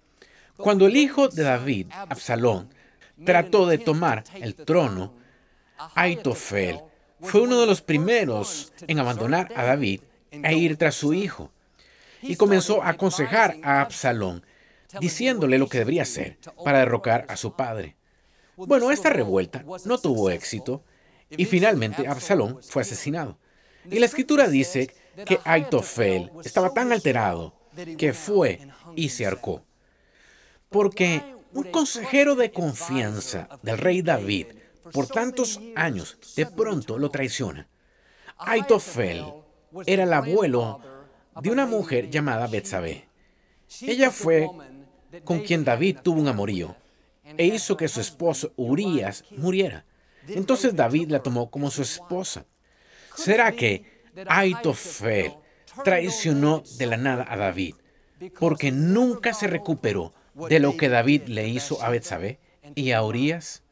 Cuando 0.56 0.86
el 0.86 0.96
hijo 0.96 1.28
de 1.28 1.42
David, 1.42 1.86
Absalón, 1.90 2.68
trató 3.24 3.66
de 3.66 3.78
tomar 3.78 4.24
el 4.34 4.54
trono, 4.54 5.14
Aitofel 5.94 6.80
fue 7.20 7.42
uno 7.42 7.60
de 7.60 7.66
los 7.66 7.82
primeros 7.82 8.72
en 8.86 8.98
abandonar 8.98 9.52
a 9.54 9.64
David 9.64 10.00
e 10.30 10.54
ir 10.54 10.76
tras 10.76 10.94
su 10.94 11.12
hijo. 11.12 11.50
Y 12.22 12.36
comenzó 12.36 12.82
a 12.82 12.90
aconsejar 12.90 13.56
a 13.62 13.80
Absalón, 13.80 14.44
diciéndole 15.00 15.58
lo 15.58 15.68
que 15.68 15.78
debería 15.78 16.02
hacer 16.02 16.38
para 16.64 16.80
derrocar 16.80 17.24
a 17.28 17.36
su 17.36 17.54
padre. 17.54 17.96
Bueno, 18.56 18.90
esta 18.90 19.10
revuelta 19.10 19.64
no 19.84 19.98
tuvo 19.98 20.30
éxito 20.30 20.82
y 21.30 21.44
finalmente 21.46 22.06
Absalón 22.06 22.62
fue 22.62 22.82
asesinado. 22.82 23.38
Y 23.90 23.98
la 23.98 24.06
escritura 24.06 24.48
dice 24.48 24.94
que 25.24 25.40
Aitofel 25.44 26.30
estaba 26.44 26.74
tan 26.74 26.92
alterado 26.92 27.54
que 27.96 28.12
fue 28.12 28.60
y 28.96 29.08
se 29.08 29.26
arcó. 29.26 29.64
Porque 30.68 31.22
un 31.52 31.64
consejero 31.64 32.34
de 32.34 32.52
confianza 32.52 33.48
del 33.62 33.78
rey 33.78 34.02
David 34.02 34.46
por 34.92 35.06
tantos 35.06 35.60
años 35.76 36.18
de 36.36 36.46
pronto 36.46 36.98
lo 36.98 37.10
traiciona. 37.10 37.68
Aitofel 38.38 39.24
era 39.86 40.04
el 40.04 40.12
abuelo 40.12 40.80
de 41.40 41.50
una 41.50 41.66
mujer 41.66 42.10
llamada 42.10 42.46
Betsabé. 42.46 43.08
Ella 43.82 44.10
fue 44.10 44.48
con 45.24 45.40
quien 45.40 45.64
David 45.64 45.98
tuvo 46.02 46.20
un 46.20 46.28
amorío 46.28 46.76
e 47.24 47.46
hizo 47.46 47.76
que 47.76 47.88
su 47.88 48.00
esposo 48.00 48.52
Urias 48.56 49.24
muriera. 49.36 49.84
Entonces 50.28 50.74
David 50.74 51.10
la 51.10 51.22
tomó 51.22 51.50
como 51.50 51.70
su 51.70 51.82
esposa. 51.82 52.46
¿Será 53.14 53.52
que 53.52 54.02
Aitofel 54.26 55.34
traicionó 55.84 56.62
de 56.78 56.86
la 56.86 56.96
nada 56.96 57.26
a 57.28 57.36
David 57.36 57.74
porque 58.38 58.70
nunca 58.70 59.32
se 59.32 59.46
recuperó 59.46 60.12
de 60.34 60.60
lo 60.60 60.76
que 60.76 60.88
David 60.88 61.22
le 61.26 61.48
hizo 61.48 61.82
a 61.82 61.90
Betsabé 61.90 62.38
y 62.74 62.92
a 62.92 63.02
Urias? 63.02 63.62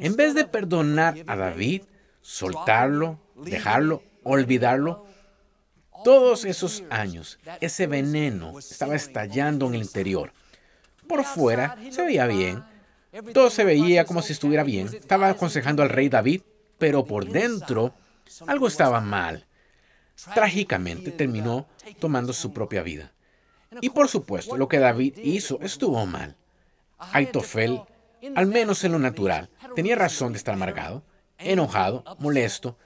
En 0.00 0.16
vez 0.16 0.34
de 0.34 0.44
perdonar 0.44 1.16
a 1.26 1.36
David, 1.36 1.82
soltarlo, 2.20 3.20
dejarlo, 3.36 4.02
olvidarlo, 4.22 5.06
todos 6.04 6.44
esos 6.44 6.82
años, 6.90 7.38
ese 7.60 7.86
veneno 7.86 8.58
estaba 8.58 8.94
estallando 8.94 9.66
en 9.66 9.74
el 9.74 9.82
interior. 9.82 10.32
Por 11.08 11.24
fuera 11.24 11.76
se 11.90 12.02
veía 12.02 12.26
bien, 12.26 12.64
todo 13.32 13.50
se 13.50 13.64
veía 13.64 14.04
como 14.04 14.22
si 14.22 14.32
estuviera 14.32 14.64
bien, 14.64 14.88
estaba 14.88 15.28
aconsejando 15.28 15.82
al 15.82 15.90
rey 15.90 16.08
David, 16.08 16.42
pero 16.78 17.04
por 17.04 17.26
dentro 17.26 17.94
algo 18.46 18.66
estaba 18.66 19.00
mal. 19.00 19.46
Trágicamente 20.34 21.10
terminó 21.10 21.66
tomando 21.98 22.32
su 22.32 22.52
propia 22.52 22.82
vida. 22.82 23.12
Y 23.80 23.90
por 23.90 24.08
supuesto, 24.08 24.56
lo 24.56 24.68
que 24.68 24.78
David 24.78 25.18
hizo 25.18 25.60
estuvo 25.60 26.04
mal. 26.06 26.36
Aitofel, 26.98 27.80
al 28.34 28.46
menos 28.46 28.84
en 28.84 28.92
lo 28.92 28.98
natural, 28.98 29.50
tenía 29.74 29.96
razón 29.96 30.32
de 30.32 30.38
estar 30.38 30.54
amargado, 30.54 31.04
enojado, 31.38 32.04
molesto, 32.18 32.78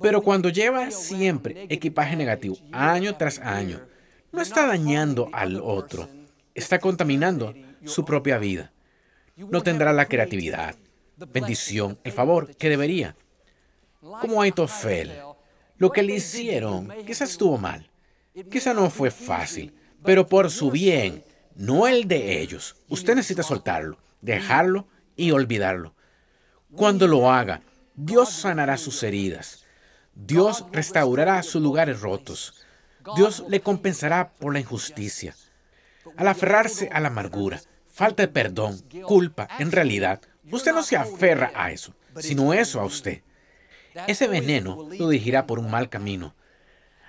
pero 0.00 0.22
cuando 0.22 0.48
lleva 0.48 0.90
siempre 0.90 1.66
equipaje 1.68 2.16
negativo, 2.16 2.56
año 2.72 3.16
tras 3.16 3.38
año, 3.38 3.80
no 4.32 4.40
está 4.40 4.66
dañando 4.66 5.28
al 5.32 5.60
otro, 5.60 6.08
está 6.54 6.78
contaminando 6.78 7.54
su 7.84 8.04
propia 8.04 8.38
vida. 8.38 8.72
No 9.36 9.62
tendrá 9.62 9.92
la 9.92 10.06
creatividad, 10.06 10.74
bendición, 11.32 11.98
el 12.04 12.12
favor 12.12 12.56
que 12.56 12.68
debería. 12.68 13.16
Como 14.00 14.42
Aitofel, 14.42 15.12
lo 15.76 15.90
que 15.90 16.02
le 16.02 16.16
hicieron 16.16 16.92
quizás 17.06 17.30
estuvo 17.30 17.58
mal, 17.58 17.90
quizás 18.50 18.74
no 18.74 18.90
fue 18.90 19.10
fácil, 19.10 19.74
pero 20.04 20.26
por 20.26 20.50
su 20.50 20.70
bien, 20.70 21.24
no 21.54 21.86
el 21.86 22.06
de 22.08 22.40
ellos. 22.40 22.76
Usted 22.88 23.14
necesita 23.14 23.42
soltarlo, 23.42 23.98
dejarlo 24.20 24.88
y 25.16 25.30
olvidarlo. 25.30 25.94
Cuando 26.74 27.06
lo 27.06 27.30
haga, 27.30 27.62
Dios 27.94 28.30
sanará 28.30 28.76
sus 28.76 29.02
heridas. 29.02 29.64
Dios 30.14 30.64
restaurará 30.72 31.42
sus 31.42 31.62
lugares 31.62 32.00
rotos. 32.00 32.64
Dios 33.16 33.44
le 33.48 33.60
compensará 33.60 34.30
por 34.32 34.52
la 34.52 34.60
injusticia. 34.60 35.34
Al 36.16 36.28
aferrarse 36.28 36.88
a 36.92 37.00
la 37.00 37.08
amargura, 37.08 37.60
falta 37.88 38.22
de 38.22 38.28
perdón, 38.28 38.82
culpa, 39.06 39.48
en 39.58 39.72
realidad, 39.72 40.20
usted 40.50 40.72
no 40.72 40.82
se 40.82 40.96
aferra 40.96 41.52
a 41.54 41.70
eso, 41.70 41.94
sino 42.18 42.52
eso 42.54 42.80
a 42.80 42.84
usted. 42.84 43.22
Ese 44.06 44.26
veneno 44.26 44.88
lo 44.98 45.08
dirigirá 45.08 45.46
por 45.46 45.58
un 45.58 45.70
mal 45.70 45.88
camino. 45.88 46.34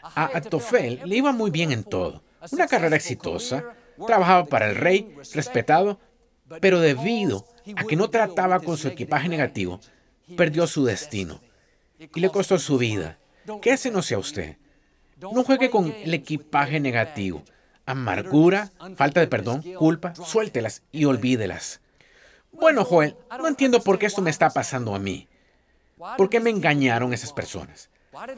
A 0.02 0.38
Atofel 0.38 1.02
le 1.06 1.16
iba 1.16 1.32
muy 1.32 1.50
bien 1.50 1.72
en 1.72 1.84
todo. 1.84 2.24
Una 2.52 2.68
carrera 2.68 2.96
exitosa, 2.96 3.74
trabajaba 4.06 4.46
para 4.46 4.70
el 4.70 4.76
rey, 4.76 5.16
respetado, 5.34 6.00
pero 6.62 6.80
debido 6.80 7.46
a 7.76 7.84
que 7.84 7.96
no 7.96 8.10
trataba 8.10 8.60
con 8.60 8.78
su 8.78 8.88
equipaje 8.88 9.30
negativo, 9.30 9.80
perdió 10.38 10.68
su 10.68 10.86
destino 10.86 11.42
y 12.00 12.20
le 12.20 12.30
costó 12.30 12.60
su 12.60 12.78
vida. 12.78 13.18
Que 13.62 13.72
ese 13.74 13.92
no 13.92 14.02
sea 14.02 14.18
usted. 14.18 14.58
No 15.20 15.44
juegue 15.44 15.70
con 15.70 15.92
el 15.92 16.14
equipaje 16.14 16.80
negativo. 16.80 17.44
Amargura, 17.86 18.72
falta 18.96 19.20
de 19.20 19.28
perdón, 19.28 19.64
culpa, 19.78 20.16
suéltelas 20.16 20.82
y 20.92 21.06
olvídelas. 21.06 21.82
Bueno, 22.52 22.84
Joel, 22.86 23.16
no 23.38 23.48
entiendo 23.48 23.82
por 23.82 24.00
qué 24.00 24.08
esto 24.08 24.22
me 24.22 24.32
está 24.32 24.50
pasando 24.50 24.96
a 24.96 25.00
mí. 25.00 25.28
¿Por 26.18 26.30
qué 26.30 26.40
me 26.40 26.50
engañaron 26.50 27.14
esas 27.14 27.34
personas? 27.34 27.90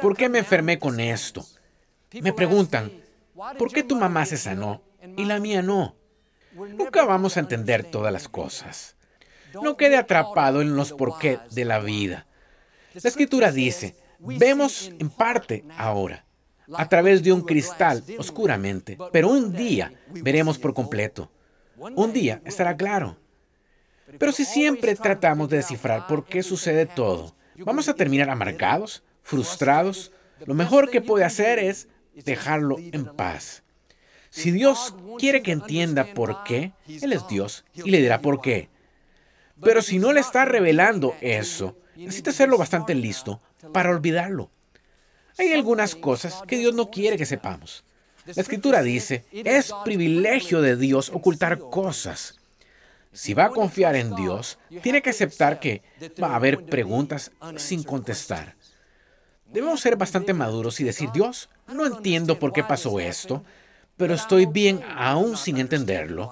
¿Por 0.02 0.17
qué 0.17 0.28
me 0.30 0.39
enfermé 0.39 0.80
con 0.80 1.00
esto? 1.00 1.46
Me 2.22 2.34
preguntan, 2.34 2.91
¿por 3.58 3.72
qué 3.72 3.84
tu 3.84 3.96
mamá 3.96 4.26
se 4.26 4.38
sanó 4.38 4.82
y 5.15 5.26
la 5.26 5.39
mía 5.39 5.62
no? 5.62 5.96
Nunca 6.58 7.06
vamos 7.06 7.38
a 7.38 7.39
entender 7.39 7.84
todas 7.84 8.12
las 8.12 8.28
cosas. 8.28 8.96
No 9.62 9.78
quede 9.78 9.96
atrapado 9.96 10.62
en 10.62 10.76
los 10.76 10.91
porqué 10.91 11.39
de 11.52 11.65
la 11.65 11.80
vida. 11.80 12.26
La 12.93 13.08
escritura 13.10 13.52
dice, 13.52 13.96
vemos 14.20 14.91
en 14.98 15.10
parte 15.10 15.63
ahora, 15.78 16.26
a 16.74 16.89
través 16.89 17.22
de 17.24 17.32
un 17.32 17.41
cristal 17.41 18.04
oscuramente, 18.17 18.98
pero 19.12 19.30
un 19.30 19.54
día 19.54 19.93
veremos 20.10 20.58
por 20.58 20.74
completo. 20.74 21.32
Un 21.78 22.12
día 22.12 22.41
estará 22.43 22.76
claro. 22.76 23.17
Pero 24.17 24.32
si 24.32 24.46
siempre 24.46 24.96
tratamos 24.96 25.50
de 25.50 25.58
descifrar 25.58 26.08
por 26.08 26.26
qué 26.26 26.41
sucede 26.41 26.86
todo, 26.86 27.36
vamos 27.58 27.88
a 27.88 27.93
terminar 27.93 28.30
amargados, 28.30 29.04
frustrados. 29.22 30.12
Lo 30.46 30.54
mejor 30.54 30.89
que 30.89 31.02
puede 31.02 31.26
hacer 31.26 31.60
es 31.60 31.88
dejarlo 32.13 32.78
en 32.80 33.06
paz. 33.06 33.63
Si 34.30 34.52
Dios 34.52 34.94
quiere 35.18 35.42
que 35.42 35.52
entienda 35.52 36.13
por 36.13 36.44
qué, 36.44 36.74
Él 36.88 37.13
es 37.13 37.28
Dios 37.28 37.66
y 37.74 37.90
le 37.90 38.02
dirá 38.02 38.22
por 38.22 38.42
qué. 38.42 38.70
Pero 39.62 39.82
si 39.82 40.00
no 40.00 40.13
le 40.13 40.20
está 40.20 40.46
revelando 40.46 41.16
eso, 41.22 41.78
necesita 41.96 42.30
hacerlo 42.30 42.58
bastante 42.58 42.94
listo 42.94 43.42
para 43.74 43.90
olvidarlo. 43.90 44.52
Hay 45.38 45.54
algunas 45.54 45.96
cosas 45.96 46.42
que 46.48 46.58
Dios 46.58 46.74
no 46.74 46.90
quiere 46.90 47.18
que 47.18 47.26
sepamos. 47.26 47.84
La 48.26 48.42
escritura 48.42 48.82
dice, 48.82 49.26
es 49.32 49.72
privilegio 49.86 50.62
de 50.62 50.76
Dios 50.76 51.10
ocultar 51.13 51.60
cosas. 51.60 52.40
Si 53.13 53.34
va 53.34 53.46
a 53.46 53.50
confiar 53.50 53.96
en 53.96 54.16
Dios, 54.16 54.60
tiene 54.84 55.02
que 55.02 55.12
aceptar 55.12 55.60
que 55.60 55.82
va 56.22 56.34
a 56.34 56.36
haber 56.36 56.66
preguntas 56.66 57.32
sin 57.56 57.84
contestar. 57.84 58.56
Debemos 59.46 59.80
ser 59.80 59.96
bastante 59.96 60.34
maduros 60.34 60.80
y 60.82 60.84
decir, 60.84 61.10
Dios, 61.13 61.50
no 61.68 61.86
entiendo 61.86 62.38
por 62.38 62.52
qué 62.52 62.63
pasó 62.63 63.00
esto, 63.00 63.44
pero 63.97 64.13
estoy 64.13 64.45
bien 64.45 64.81
aún 64.95 65.36
sin 65.38 65.57
entenderlo. 65.57 66.31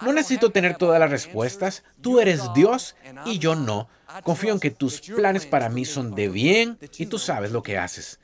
No 0.00 0.12
necesito 0.12 0.50
tener 0.50 0.76
todas 0.76 0.98
las 0.98 1.10
respuestas. 1.10 1.84
Tú 2.00 2.20
eres 2.20 2.42
Dios 2.54 2.96
y 3.24 3.38
yo 3.38 3.54
no. 3.54 3.88
Confío 4.24 4.52
en 4.52 4.60
que 4.60 4.70
tus 4.70 5.00
planes 5.00 5.46
para 5.46 5.68
mí 5.68 5.84
son 5.84 6.14
de 6.14 6.28
bien 6.28 6.78
y 6.98 7.06
tú 7.06 7.18
sabes 7.18 7.52
lo 7.52 7.62
que 7.62 7.78
haces. 7.78 8.18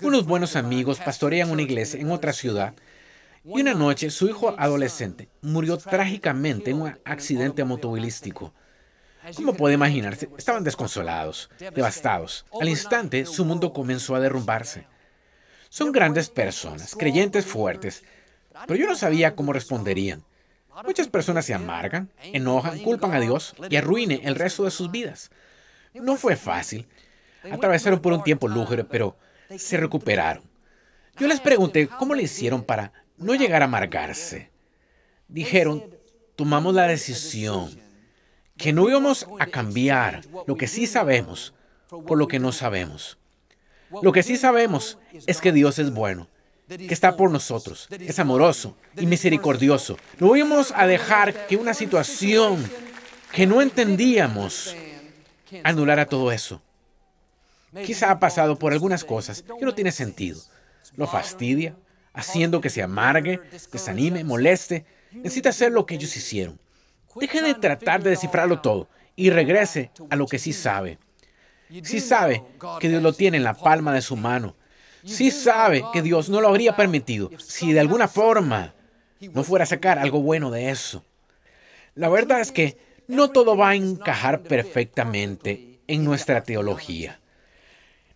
Unos 0.00 0.24
buenos 0.24 0.56
amigos 0.56 0.98
pastorean 0.98 1.50
una 1.50 1.62
iglesia 1.62 2.00
en 2.00 2.10
otra 2.10 2.32
ciudad 2.32 2.74
y 3.44 3.60
una 3.60 3.74
noche 3.74 4.10
su 4.10 4.28
hijo 4.28 4.54
adolescente 4.58 5.28
murió 5.42 5.76
trágicamente 5.76 6.70
en 6.70 6.82
un 6.82 6.98
accidente 7.04 7.60
automovilístico. 7.60 8.54
Como 9.36 9.52
puede 9.52 9.74
imaginarse, 9.74 10.30
estaban 10.38 10.64
desconsolados, 10.64 11.50
devastados. 11.58 12.46
Al 12.58 12.70
instante, 12.70 13.26
su 13.26 13.44
mundo 13.44 13.74
comenzó 13.74 14.14
a 14.14 14.20
derrumbarse. 14.20 14.86
Son 15.70 15.92
grandes 15.92 16.30
personas, 16.30 16.96
creyentes 16.96 17.46
fuertes, 17.46 18.02
pero 18.66 18.74
yo 18.74 18.88
no 18.88 18.96
sabía 18.96 19.36
cómo 19.36 19.52
responderían. 19.52 20.24
Muchas 20.84 21.06
personas 21.06 21.44
se 21.44 21.54
amargan, 21.54 22.10
enojan, 22.22 22.80
culpan 22.80 23.14
a 23.14 23.20
Dios 23.20 23.54
y 23.70 23.76
arruinen 23.76 24.20
el 24.24 24.34
resto 24.34 24.64
de 24.64 24.72
sus 24.72 24.90
vidas. 24.90 25.30
No 25.94 26.16
fue 26.16 26.34
fácil. 26.34 26.88
Atravesaron 27.52 28.00
por 28.00 28.12
un 28.12 28.24
tiempo 28.24 28.48
lúgubre, 28.48 28.82
pero 28.82 29.16
se 29.56 29.76
recuperaron. 29.76 30.42
Yo 31.16 31.28
les 31.28 31.38
pregunté 31.38 31.86
cómo 31.86 32.16
le 32.16 32.24
hicieron 32.24 32.64
para 32.64 32.92
no 33.16 33.36
llegar 33.36 33.62
a 33.62 33.66
amargarse. 33.66 34.50
Dijeron, 35.28 35.84
tomamos 36.34 36.74
la 36.74 36.88
decisión 36.88 37.80
que 38.56 38.72
no 38.72 38.88
íbamos 38.88 39.24
a 39.38 39.46
cambiar 39.46 40.22
lo 40.48 40.56
que 40.56 40.66
sí 40.66 40.88
sabemos 40.88 41.54
por 41.88 42.18
lo 42.18 42.26
que 42.26 42.40
no 42.40 42.50
sabemos. 42.50 43.19
Lo 44.02 44.12
que 44.12 44.22
sí 44.22 44.36
sabemos 44.36 44.98
es 45.26 45.40
que 45.40 45.52
Dios 45.52 45.78
es 45.78 45.92
bueno 45.92 46.28
que 46.76 46.94
está 46.94 47.16
por 47.16 47.30
nosotros. 47.30 47.88
Es 47.90 48.18
amoroso 48.18 48.76
y 48.96 49.06
misericordioso. 49.06 49.96
No 50.18 50.36
íbamos 50.36 50.72
a 50.76 50.86
dejar 50.86 51.46
que 51.46 51.56
una 51.56 51.74
situación 51.74 52.64
que 53.32 53.46
no 53.46 53.60
entendíamos 53.60 54.74
anulara 55.64 56.06
todo 56.06 56.30
eso. 56.30 56.62
Quizá 57.84 58.10
ha 58.10 58.20
pasado 58.20 58.58
por 58.58 58.72
algunas 58.72 59.04
cosas 59.04 59.42
que 59.42 59.64
no 59.64 59.74
tiene 59.74 59.92
sentido. 59.92 60.40
Lo 60.96 61.06
fastidia, 61.06 61.76
haciendo 62.12 62.60
que 62.60 62.70
se 62.70 62.82
amargue, 62.82 63.40
desanime, 63.72 64.24
moleste. 64.24 64.84
Necesita 65.12 65.50
hacer 65.50 65.72
lo 65.72 65.86
que 65.86 65.94
ellos 65.94 66.16
hicieron. 66.16 66.58
Deje 67.16 67.42
de 67.42 67.54
tratar 67.54 68.02
de 68.02 68.10
descifrarlo 68.10 68.60
todo 68.60 68.88
y 69.16 69.30
regrese 69.30 69.90
a 70.08 70.16
lo 70.16 70.26
que 70.26 70.38
sí 70.38 70.52
sabe. 70.52 70.98
Sí 71.82 72.00
sabe 72.00 72.42
que 72.80 72.88
Dios 72.88 73.02
lo 73.02 73.12
tiene 73.12 73.36
en 73.36 73.44
la 73.44 73.54
palma 73.54 73.92
de 73.92 74.02
su 74.02 74.16
mano 74.16 74.56
sí 75.04 75.30
sabe 75.30 75.84
que 75.92 76.02
Dios 76.02 76.28
no 76.28 76.40
lo 76.40 76.48
habría 76.48 76.76
permitido 76.76 77.30
si 77.38 77.72
de 77.72 77.80
alguna 77.80 78.08
forma 78.08 78.74
no 79.20 79.44
fuera 79.44 79.64
a 79.64 79.66
sacar 79.66 79.98
algo 79.98 80.22
bueno 80.22 80.50
de 80.50 80.70
eso. 80.70 81.04
La 81.94 82.08
verdad 82.08 82.40
es 82.40 82.52
que 82.52 82.78
no 83.08 83.30
todo 83.30 83.56
va 83.56 83.70
a 83.70 83.74
encajar 83.74 84.42
perfectamente 84.42 85.80
en 85.86 86.04
nuestra 86.04 86.42
teología. 86.42 87.20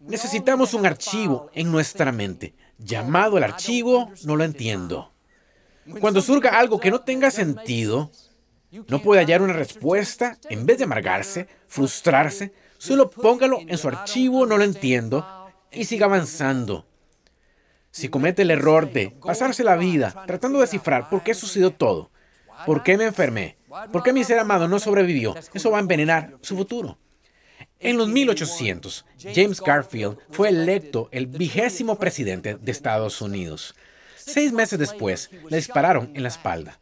Necesitamos 0.01 0.75
un 0.75 0.87
archivo 0.87 1.51
en 1.55 1.73
nuestra 1.73 2.13
mente. 2.13 2.55
Llamado 2.79 3.39
el 3.39 3.45
archivo, 3.45 4.11
no 4.25 4.37
lo 4.37 4.45
entiendo. 4.45 5.13
Cuando 6.01 6.23
surga 6.23 6.59
algo 6.59 6.79
que 6.79 6.91
no 6.91 7.01
tenga 7.01 7.31
sentido, 7.31 8.11
no 8.89 9.03
puede 9.03 9.21
hallar 9.21 9.43
una 9.43 9.53
respuesta, 9.53 10.39
en 10.49 10.67
vez 10.67 10.79
de 10.79 10.85
amargarse, 10.85 11.49
frustrarse, 11.67 12.53
solo 12.85 13.09
póngalo 13.11 13.61
en 13.67 13.79
su 13.79 13.89
archivo, 13.89 14.45
no 14.45 14.59
lo 14.59 14.65
entiendo, 14.65 15.27
y 15.73 15.87
siga 15.87 16.07
avanzando. 16.07 16.87
Si 17.91 18.09
comete 18.09 18.43
el 18.43 18.51
error 18.51 18.93
de 18.93 19.11
pasarse 19.11 19.65
la 19.65 19.77
vida 19.77 20.25
tratando 20.27 20.59
de 20.59 20.65
descifrar 20.65 21.09
por 21.09 21.23
qué 21.23 21.33
sucedió 21.33 21.71
todo, 21.71 22.11
por 22.67 22.83
qué 22.83 22.99
me 22.99 23.05
enfermé, 23.05 23.57
por 23.91 24.03
qué 24.03 24.13
mi 24.13 24.23
ser 24.23 24.39
amado 24.39 24.69
no 24.69 24.79
sobrevivió, 24.79 25.35
eso 25.55 25.71
va 25.71 25.79
a 25.79 25.81
envenenar 25.81 26.37
su 26.43 26.57
futuro. 26.57 26.99
En 27.81 27.97
los 27.97 28.09
1800, 28.09 29.05
James 29.35 29.61
Garfield 29.61 30.19
fue 30.31 30.51
electo 30.51 31.09
el 31.11 31.27
vigésimo 31.27 31.99
presidente 31.99 32.57
de 32.57 32.73
Estados 32.73 33.21
Unidos. 33.23 33.75
Seis 34.17 34.53
meses 34.53 34.79
después, 34.79 35.31
le 35.49 35.57
dispararon 35.57 36.11
en 36.15 36.23
la 36.23 36.29
espalda. 36.29 36.81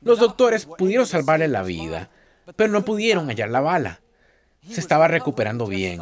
Los 0.00 0.18
doctores 0.18 0.66
pudieron 0.66 1.06
salvarle 1.06 1.48
la 1.48 1.62
vida, 1.62 2.10
pero 2.56 2.72
no 2.72 2.84
pudieron 2.84 3.28
hallar 3.28 3.50
la 3.50 3.60
bala. 3.60 4.00
Se 4.68 4.80
estaba 4.80 5.08
recuperando 5.08 5.66
bien. 5.66 6.00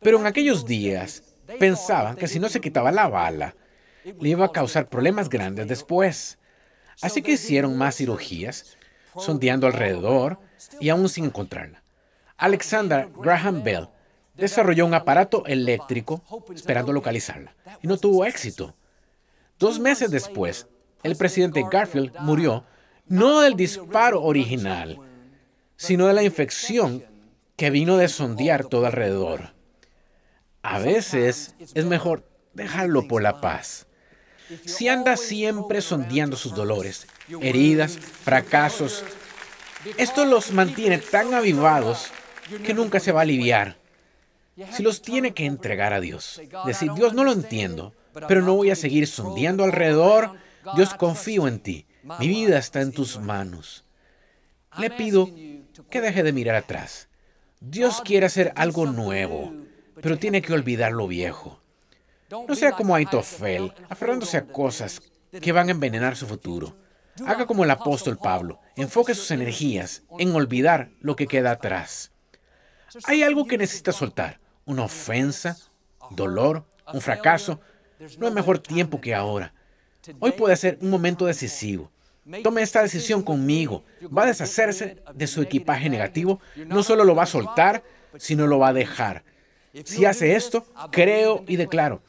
Pero 0.00 0.18
en 0.18 0.26
aquellos 0.26 0.66
días, 0.66 1.22
pensaban 1.58 2.16
que 2.16 2.28
si 2.28 2.38
no 2.38 2.48
se 2.48 2.60
quitaba 2.60 2.92
la 2.92 3.08
bala, 3.08 3.54
le 4.04 4.28
iba 4.28 4.46
a 4.46 4.52
causar 4.52 4.88
problemas 4.88 5.28
grandes 5.28 5.66
después. 5.66 6.38
Así 7.00 7.22
que 7.22 7.32
hicieron 7.32 7.76
más 7.76 7.96
cirugías, 7.96 8.76
sondeando 9.16 9.66
alrededor 9.66 10.38
y 10.80 10.88
aún 10.88 11.08
sin 11.08 11.26
encontrarla. 11.26 11.82
Alexander 12.36 13.08
Graham 13.16 13.62
Bell 13.62 13.88
desarrolló 14.36 14.86
un 14.86 14.94
aparato 14.94 15.46
eléctrico 15.46 16.22
esperando 16.54 16.92
localizarla 16.92 17.54
y 17.82 17.86
no 17.86 17.96
tuvo 17.96 18.24
éxito. 18.24 18.74
Dos 19.58 19.78
meses 19.78 20.10
después, 20.10 20.66
el 21.02 21.16
presidente 21.16 21.64
Garfield 21.70 22.12
murió 22.20 22.64
no 23.06 23.40
del 23.40 23.54
disparo 23.54 24.22
original, 24.22 24.98
sino 25.76 26.06
de 26.06 26.14
la 26.14 26.22
infección 26.22 27.04
que 27.56 27.70
vino 27.70 27.96
de 27.96 28.08
sondear 28.08 28.64
todo 28.64 28.86
alrededor. 28.86 29.54
A 30.62 30.78
veces 30.78 31.54
es 31.74 31.84
mejor 31.84 32.28
dejarlo 32.54 33.06
por 33.06 33.22
la 33.22 33.40
paz. 33.40 33.86
Si 34.64 34.88
anda 34.88 35.16
siempre 35.16 35.80
sondeando 35.80 36.36
sus 36.36 36.54
dolores, 36.54 37.06
heridas, 37.40 37.98
fracasos, 37.98 39.04
esto 39.98 40.24
los 40.24 40.52
mantiene 40.52 40.98
tan 40.98 41.34
avivados 41.34 42.10
que 42.64 42.74
nunca 42.74 43.00
se 43.00 43.12
va 43.12 43.20
a 43.20 43.22
aliviar. 43.22 43.76
Si 44.72 44.82
los 44.82 45.02
tiene 45.02 45.34
que 45.34 45.46
entregar 45.46 45.92
a 45.92 46.00
Dios, 46.00 46.40
decir, 46.64 46.92
Dios 46.92 47.14
no 47.14 47.24
lo 47.24 47.32
entiendo, 47.32 47.94
pero 48.28 48.42
no 48.42 48.54
voy 48.54 48.70
a 48.70 48.76
seguir 48.76 49.06
sondeando 49.06 49.64
alrededor, 49.64 50.36
Dios 50.76 50.94
confío 50.94 51.48
en 51.48 51.58
ti, 51.58 51.86
mi 52.20 52.28
vida 52.28 52.58
está 52.58 52.80
en 52.80 52.92
tus 52.92 53.18
manos. 53.18 53.84
Le 54.78 54.90
pido 54.90 55.28
que 55.90 56.00
deje 56.00 56.22
de 56.22 56.32
mirar 56.32 56.56
atrás. 56.56 57.08
Dios 57.66 58.02
quiere 58.04 58.26
hacer 58.26 58.52
algo 58.56 58.84
nuevo, 58.84 59.54
pero 60.02 60.18
tiene 60.18 60.42
que 60.42 60.52
olvidar 60.52 60.92
lo 60.92 61.08
viejo. 61.08 61.62
No 62.46 62.54
sea 62.54 62.72
como 62.72 62.94
Aitofel, 62.94 63.72
aferrándose 63.88 64.36
a 64.36 64.46
cosas 64.46 65.00
que 65.40 65.52
van 65.52 65.68
a 65.68 65.70
envenenar 65.70 66.14
su 66.14 66.26
futuro. 66.26 66.76
Haga 67.26 67.46
como 67.46 67.64
el 67.64 67.70
apóstol 67.70 68.18
Pablo, 68.18 68.60
enfoque 68.76 69.14
sus 69.14 69.30
energías 69.30 70.02
en 70.18 70.34
olvidar 70.34 70.90
lo 71.00 71.16
que 71.16 71.26
queda 71.26 71.52
atrás. 71.52 72.12
Hay 73.04 73.22
algo 73.22 73.46
que 73.46 73.56
necesita 73.56 73.92
soltar, 73.92 74.40
una 74.66 74.82
ofensa, 74.82 75.56
dolor, 76.10 76.66
un 76.92 77.00
fracaso. 77.00 77.60
No 78.18 78.26
hay 78.26 78.32
mejor 78.34 78.58
tiempo 78.58 79.00
que 79.00 79.14
ahora. 79.14 79.54
Hoy 80.20 80.32
puede 80.32 80.56
ser 80.56 80.78
un 80.82 80.90
momento 80.90 81.24
decisivo. 81.24 81.90
Tome 82.42 82.62
esta 82.62 82.82
decisión 82.82 83.22
conmigo. 83.22 83.84
Va 84.06 84.22
a 84.22 84.26
deshacerse 84.26 84.96
de 85.14 85.26
su 85.26 85.42
equipaje 85.42 85.90
negativo. 85.90 86.40
No 86.66 86.82
solo 86.82 87.04
lo 87.04 87.14
va 87.14 87.24
a 87.24 87.26
soltar, 87.26 87.82
sino 88.16 88.46
lo 88.46 88.58
va 88.58 88.68
a 88.68 88.72
dejar. 88.72 89.24
Si 89.84 90.04
hace 90.04 90.34
esto, 90.34 90.66
creo 90.90 91.44
y 91.46 91.56
declaro 91.56 92.00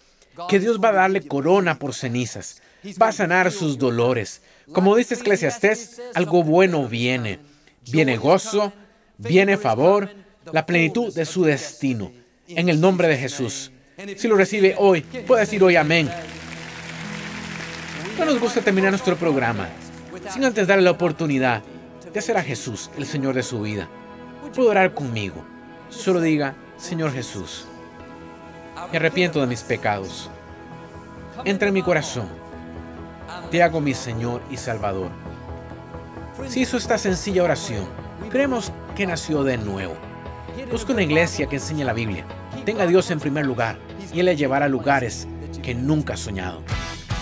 que 0.50 0.60
Dios 0.60 0.80
va 0.82 0.90
a 0.90 0.94
darle 0.94 1.28
corona 1.28 1.80
por 1.80 1.94
cenizas. 1.94 2.62
Va 3.02 3.10
a 3.10 3.12
sanar 3.12 3.52
sus 3.52 3.78
dolores. 3.78 4.42
Como 4.72 4.96
dice 4.96 5.16
Eclesiastés, 5.16 6.02
algo 6.14 6.44
bueno 6.44 6.88
viene. 6.88 7.40
Viene 7.92 8.18
gozo, 8.18 8.72
viene 9.18 9.58
favor, 9.58 10.10
la 10.52 10.66
plenitud 10.66 11.14
de 11.14 11.26
su 11.26 11.44
destino. 11.44 12.12
En 12.48 12.70
el 12.70 12.80
nombre 12.80 13.08
de 13.08 13.18
Jesús. 13.18 13.72
Si 14.16 14.28
lo 14.28 14.36
recibe 14.36 14.76
hoy, 14.78 15.02
puede 15.02 15.42
decir 15.42 15.64
hoy 15.64 15.76
amén. 15.76 16.10
No 18.18 18.26
nos 18.26 18.40
gusta 18.40 18.62
terminar 18.62 18.92
nuestro 18.92 19.18
programa 19.18 19.70
sin 20.30 20.44
antes 20.44 20.68
darle 20.68 20.84
la 20.84 20.92
oportunidad 20.92 21.62
de 22.12 22.20
hacer 22.20 22.38
a 22.38 22.44
Jesús 22.44 22.90
el 22.98 23.06
Señor 23.06 23.36
de 23.36 23.44
su 23.44 23.62
vida. 23.62 23.88
Puedo 24.54 24.70
orar 24.70 24.94
conmigo. 24.94 25.44
Solo 25.90 26.22
diga, 26.22 26.56
Señor 26.78 27.12
Jesús, 27.12 27.66
me 28.92 28.98
arrepiento 28.98 29.42
de 29.42 29.48
mis 29.48 29.64
pecados. 29.64 30.30
Entra 31.44 31.68
en 31.68 31.74
mi 31.74 31.82
corazón. 31.82 32.28
Te 33.52 33.62
hago 33.62 33.82
mi 33.82 33.94
Señor 33.94 34.42
y 34.50 34.58
Salvador. 34.58 35.10
Si 36.48 36.62
hizo 36.62 36.78
esta 36.78 36.98
sencilla 36.98 37.44
oración, 37.44 37.86
creemos 38.30 38.72
que 38.96 39.08
nació 39.08 39.44
de 39.44 39.58
nuevo. 39.58 39.96
Busca 40.72 40.94
una 40.94 41.04
iglesia 41.04 41.48
que 41.48 41.58
enseñe 41.58 41.84
la 41.84 41.94
Biblia. 41.94 42.26
Tenga 42.66 42.84
a 42.84 42.88
Dios 42.88 43.12
en 43.12 43.20
primer 43.20 43.46
lugar 43.46 43.78
y 44.14 44.20
Él 44.20 44.26
le 44.26 44.36
llevará 44.36 44.66
a 44.66 44.70
lugares 44.70 45.28
que 45.62 45.76
nunca 45.76 46.14
ha 46.14 46.18
soñado 46.18 46.62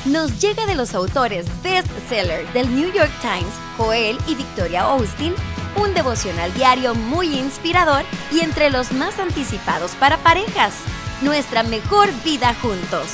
nos 0.06 0.42
llega 0.42 0.66
de 0.66 0.76
los 0.76 0.94
autores 0.96 1.46
bestseller 1.62 2.52
del 2.52 2.74
New 2.76 2.92
York 2.92 3.12
Times, 3.22 3.54
Joel 3.78 4.18
y 4.28 4.36
Victoria 4.36 4.82
Austin, 4.82 5.34
un 5.82 5.94
devocional 5.94 6.54
diario 6.54 6.94
muy 6.94 7.38
inspirador 7.38 8.04
y 8.32 8.42
entre 8.42 8.70
los 8.70 8.92
más 8.92 9.20
anticipados 9.20 9.92
para 9.96 10.18
parejas, 10.18 10.74
Nuestra 11.22 11.64
mejor 11.64 12.10
vida 12.26 12.54
juntos. 12.62 13.08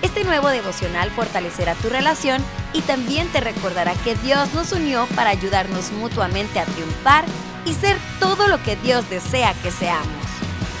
Este 0.00 0.22
nuevo 0.22 0.48
devocional 0.48 1.10
fortalecerá 1.10 1.74
tu 1.74 1.88
relación 1.88 2.40
y 2.72 2.82
también 2.82 3.26
te 3.28 3.40
recordará 3.40 3.94
que 4.04 4.14
Dios 4.16 4.54
nos 4.54 4.70
unió 4.70 5.08
para 5.16 5.30
ayudarnos 5.30 5.90
mutuamente 5.90 6.60
a 6.60 6.66
triunfar 6.66 7.24
y 7.64 7.72
ser 7.72 7.96
todo 8.20 8.46
lo 8.46 8.62
que 8.62 8.76
Dios 8.76 9.10
desea 9.10 9.54
que 9.54 9.72
seamos. 9.72 10.06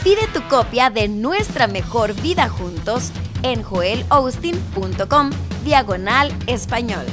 Pide 0.04 0.28
tu 0.28 0.46
copia 0.46 0.88
de 0.88 1.08
Nuestra 1.08 1.66
mejor 1.66 2.14
vida 2.14 2.48
juntos 2.48 3.10
en 3.42 3.62
joelaustin.com 3.62 5.30
diagonal 5.64 6.32
español. 6.46 7.06